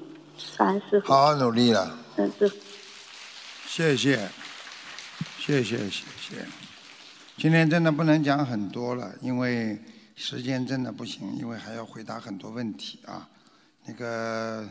[0.56, 1.06] 感恩师傅。
[1.12, 2.56] 好好努力了，嗯，师傅。
[3.66, 4.18] 谢谢，
[5.38, 6.36] 谢谢谢谢。
[7.36, 9.78] 今天真的不能讲很多了，因为
[10.16, 13.28] 时间真的不行，因为还要回答很多问题啊。
[13.84, 14.66] 那个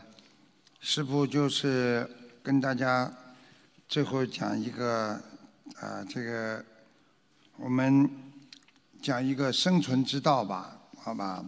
[0.81, 2.09] 师傅就是
[2.41, 3.13] 跟大家
[3.87, 5.21] 最后讲一个
[5.79, 6.65] 啊，这个
[7.57, 8.09] 我们
[9.03, 11.45] 讲一个生存之道吧，好吧？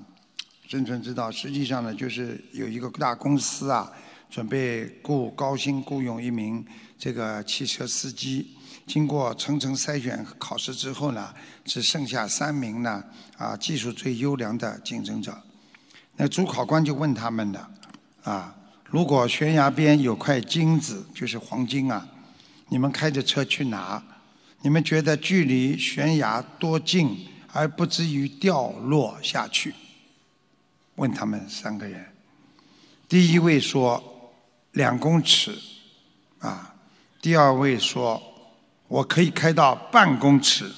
[0.67, 3.91] 生存之道实际上呢，就是有一个大公司啊，
[4.29, 6.63] 准备雇高薪雇佣一名
[6.99, 8.56] 这个汽车司机。
[8.87, 11.33] 经过层层筛选考试之后呢，
[11.65, 13.03] 只剩下三名呢
[13.37, 15.37] 啊技术最优良的竞争者。
[16.15, 17.69] 那主考官就问他们了
[18.23, 18.55] 啊，
[18.85, 22.07] 如果悬崖边有块金子，就是黄金啊，
[22.69, 24.01] 你们开着车去拿，
[24.61, 29.75] 你们觉得距离悬崖多近，而不至于掉落下去？
[30.95, 32.03] 问他们三个人，
[33.09, 34.01] 第一位说
[34.71, 35.55] 两公尺，
[36.39, 36.73] 啊，
[37.21, 38.19] 第二位说
[38.87, 40.71] 我可以开到半公尺，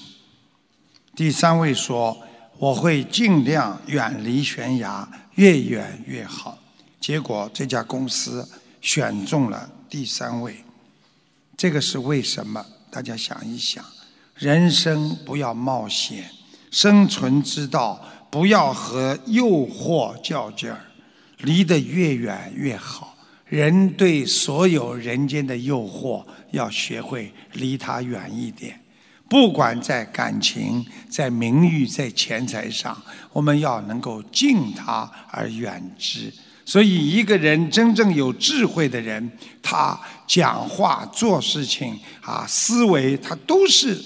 [1.15, 2.17] 第三位说
[2.57, 6.57] 我会尽量远离悬崖，越远越好。
[6.99, 8.47] 结果这家公司
[8.81, 10.63] 选中了第三位，
[11.55, 12.65] 这个是为什么？
[12.91, 13.85] 大家想一想，
[14.35, 16.31] 人生不要冒险，
[16.71, 20.81] 生存之道不要和诱惑较劲儿，
[21.37, 23.08] 离得越远越好。
[23.49, 28.79] 人对所有人间的诱惑，要学会离他远一点。
[29.27, 32.95] 不管在感情、在名誉、在钱财上，
[33.33, 36.31] 我们要能够敬他而远之。
[36.65, 39.31] 所以，一个人真正有智慧的人，
[39.61, 43.99] 他讲话、做事情啊，思维他都是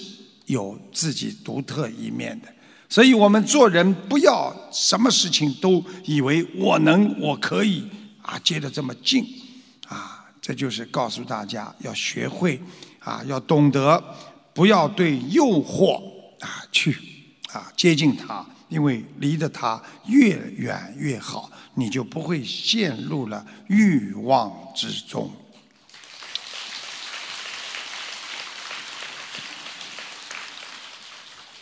[0.46, 2.48] 有自己独特一面的。
[2.88, 7.84] 所以我们做人不要什么事情都以为我能、我可以
[8.24, 9.22] 啊，接的这么近
[9.86, 12.58] 啊，这就是告诉大家要学会
[13.00, 14.02] 啊，要懂得
[14.54, 16.02] 不要对诱惑
[16.40, 16.96] 啊去
[17.52, 25.30] 啊接近它，因为离得它越远越好，你就不会陷入了欲望之中。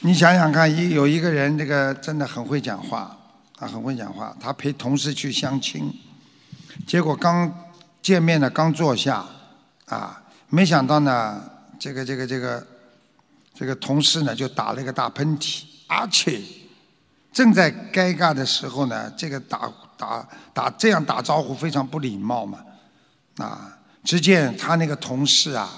[0.05, 3.17] 你想想看，一有一个人，这个真的很会讲话，
[3.59, 4.37] 啊，很会讲话。
[4.41, 5.93] 他陪同事去相亲，
[6.87, 7.53] 结果刚
[8.01, 9.25] 见面呢，刚坐下，
[9.87, 11.43] 啊，没想到呢，
[11.79, 12.67] 这个这个这个
[13.55, 16.41] 这个同事呢就打了一个大喷嚏，而且
[17.33, 22.59] 正在尴尬的时候呢，这个打打打这样打招呼非常不礼貌嘛，
[23.37, 25.71] 啊，只见他那个同事啊，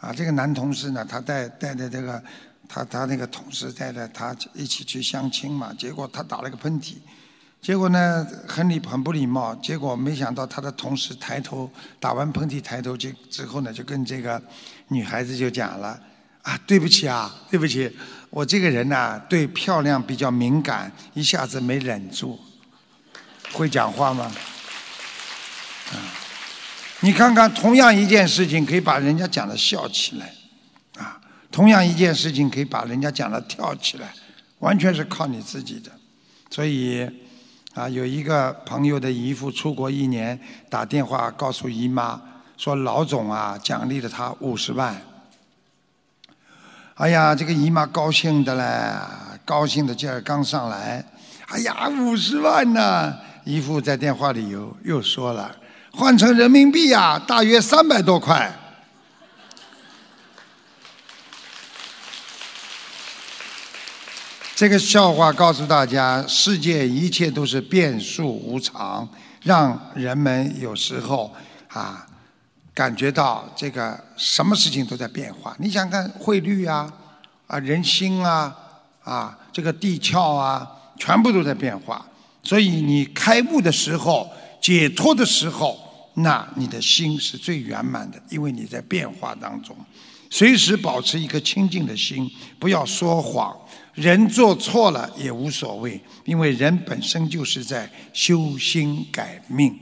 [0.00, 2.22] 啊，这个男同事呢，他带带着这个。
[2.74, 6.94] 他他那个同事带着他一起去相亲嘛，结果他打了个喷嚏，
[7.62, 11.70] 结果呢很礼很不礼貌，结果没想到他的同事抬头
[12.00, 14.42] 打完喷嚏抬头就之后呢就跟这个
[14.88, 15.96] 女孩子就讲了
[16.42, 17.88] 啊对不起啊对不起，
[18.30, 22.36] 我这个人呐、对漂亮比较敏感，一下子没忍住，
[23.52, 24.24] 会讲话吗？
[25.92, 25.94] 啊，
[26.98, 30.34] 你看看同样一件事情可以把人家讲的笑起来。
[30.98, 31.20] 啊
[31.52, 34.12] 同样一件事情可以把人家讲的跳起来，
[34.58, 35.92] 完全是靠你自己的。
[36.50, 37.08] 所以
[37.74, 40.38] 啊，有一个朋友的姨父出国一年，
[40.68, 42.20] 打电话告诉姨妈
[42.58, 44.94] 说，老总啊奖励了他五十万。
[46.94, 48.62] 哎呀，这个姨妈高兴的嘞，
[49.44, 51.02] 高兴的劲儿刚上来，
[51.46, 53.16] 哎呀，五十万呢！
[53.44, 55.56] 姨父在电话里又又说了，
[55.92, 58.54] 换成人民币呀，大约三百多块。
[64.54, 69.08] 这个笑话告诉大家，世界一切都是变数无常，
[69.42, 71.34] 让人们有时候
[71.68, 72.06] 啊
[72.74, 75.56] 感觉到这个什么事情都在变化。
[75.58, 76.92] 你想看汇率啊，
[77.46, 78.54] 啊人心啊，
[79.02, 82.04] 啊这个地壳啊，全部都在变化。
[82.44, 84.30] 所以你开悟的时候、
[84.60, 85.78] 解脱的时候，
[86.14, 89.74] 那你的心是最圆满的，因为你在变化当中，
[90.28, 92.30] 随时保持一颗清净的心，
[92.60, 93.56] 不要说谎。
[93.94, 99.74] 人做错了也无所谓，因为人本身就是在修心改命。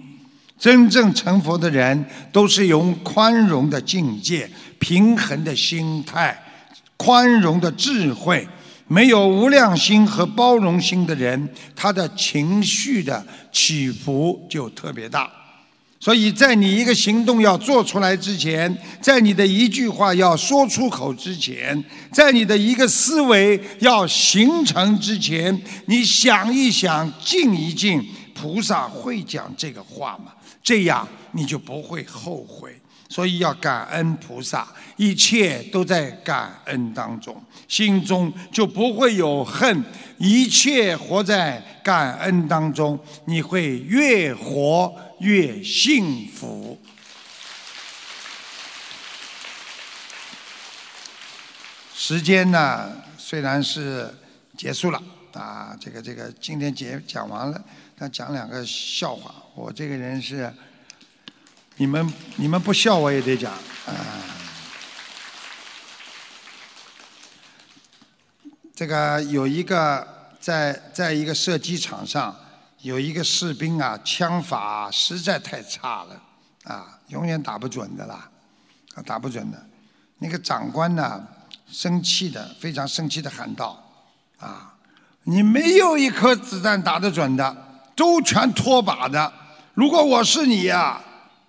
[0.58, 6.38] 真正成佛的人，都是用宽容的境界、平衡的心态、
[6.96, 8.46] 宽容的智慧。
[8.86, 15.30] 没有无量心和包容心的人，他的情绪的起伏就特别大。
[16.02, 28.02] 所以在你一个行动要做出来之前，在你的一句话要说出口之前，在你的一个思维要形成之前，你想一想，静一静，
[28.34, 30.32] 菩萨会讲这个话吗？
[30.62, 32.74] 这样你就不会后悔。
[33.10, 34.66] 所以要感恩菩萨，
[34.96, 37.36] 一切都在感恩当中，
[37.66, 39.84] 心中就不会有恨，
[40.16, 46.80] 一切活在感恩当中，你会越活越幸福。
[51.94, 54.12] 时间呢，虽然是
[54.56, 55.02] 结束了
[55.32, 57.64] 啊，这个这个今天节讲完了，
[57.96, 59.34] 但讲两个笑话。
[59.54, 60.52] 我这个人是。
[61.76, 63.50] 你们你们不笑我也得讲
[63.86, 63.94] 啊！
[68.76, 72.38] 这个有一个在在一个射击场上，
[72.82, 76.22] 有一个士兵啊，枪法实在太差了
[76.64, 78.30] 啊，永远打不准的啦，
[78.94, 79.66] 啊打不准的。
[80.18, 81.26] 那个长官呢，
[81.70, 83.82] 生气的非常生气的喊道
[84.40, 84.74] ：“啊，
[85.24, 87.56] 你没有一颗子弹打得准的，
[87.94, 89.32] 都全脱靶的。
[89.74, 91.00] 如果我是你呀！”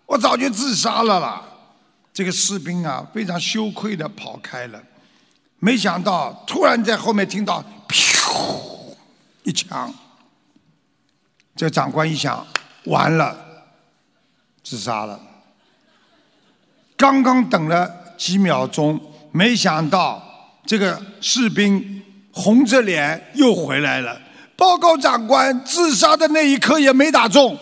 [0.08, 1.42] 我早就自杀了啦！
[2.12, 4.84] 这个士兵啊，非常羞愧的跑开了。
[5.60, 8.94] 没想到，突然在后面听到“噗”
[9.44, 9.94] 一枪。
[11.62, 12.44] 这长官一想，
[12.86, 13.38] 完了，
[14.64, 15.20] 自杀了。
[16.98, 19.00] 刚刚等了几秒钟，
[19.32, 24.20] 没想到这个士兵红着脸又回来了。
[24.56, 27.56] 报告长官，自杀的那一刻也没打中。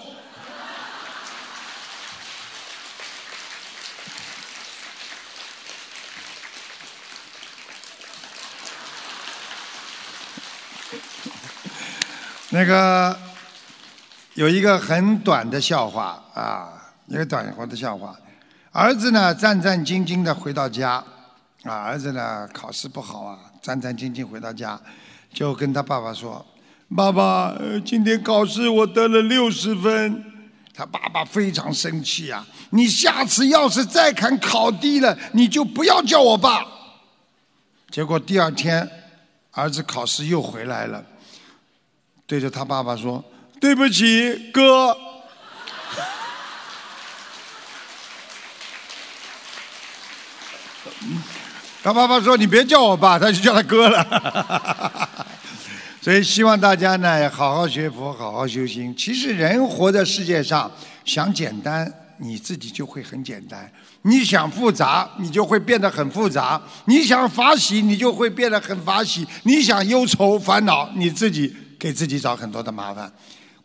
[12.52, 13.20] 那个
[14.40, 16.72] 有一个很短的笑话啊，
[17.08, 18.18] 一个短的笑话。
[18.72, 21.04] 儿子呢战战兢兢的回到家，
[21.64, 24.80] 啊，儿子呢考试不好啊，战战兢兢回到家，
[25.34, 26.46] 就跟他爸爸说
[26.96, 27.54] ：“爸爸，
[27.84, 30.24] 今天考试我得了六十分。”
[30.74, 32.48] 他爸爸非常生气啊！
[32.70, 36.66] 你下次要是再敢考低了，你就不要叫我爸。
[37.92, 38.90] 结果第二天，
[39.52, 41.04] 儿子考试又回来了。
[42.26, 43.22] 对着他爸爸说
[43.60, 44.96] ：“对不起，哥。
[51.84, 55.10] ”他爸爸说：“你别叫我爸，他就叫他哥了。
[56.02, 58.96] ”所以希望大家呢，好好学佛，好好修心。
[58.96, 60.72] 其实人活在世界上，
[61.04, 63.60] 想简单，你自己就会很简单；
[64.04, 71.54] 你想复杂，你就会变得很复杂；你想法喜，你就会变得很法喜；你想忧愁烦恼，你自己。
[71.80, 73.10] 给自己找很多的麻烦，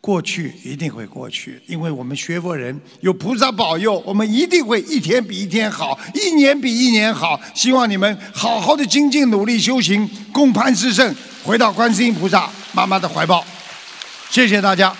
[0.05, 7.41] 过去一定会过去，因为我们学佛人有菩萨保佑，我们一定会一天比一天好，一年比一年好。
[7.55, 11.11] 希望你们好好的精进努力修行，共攀四圣，
[11.43, 13.43] 回到观世音菩萨妈妈的怀抱。
[14.29, 14.95] 谢谢大家。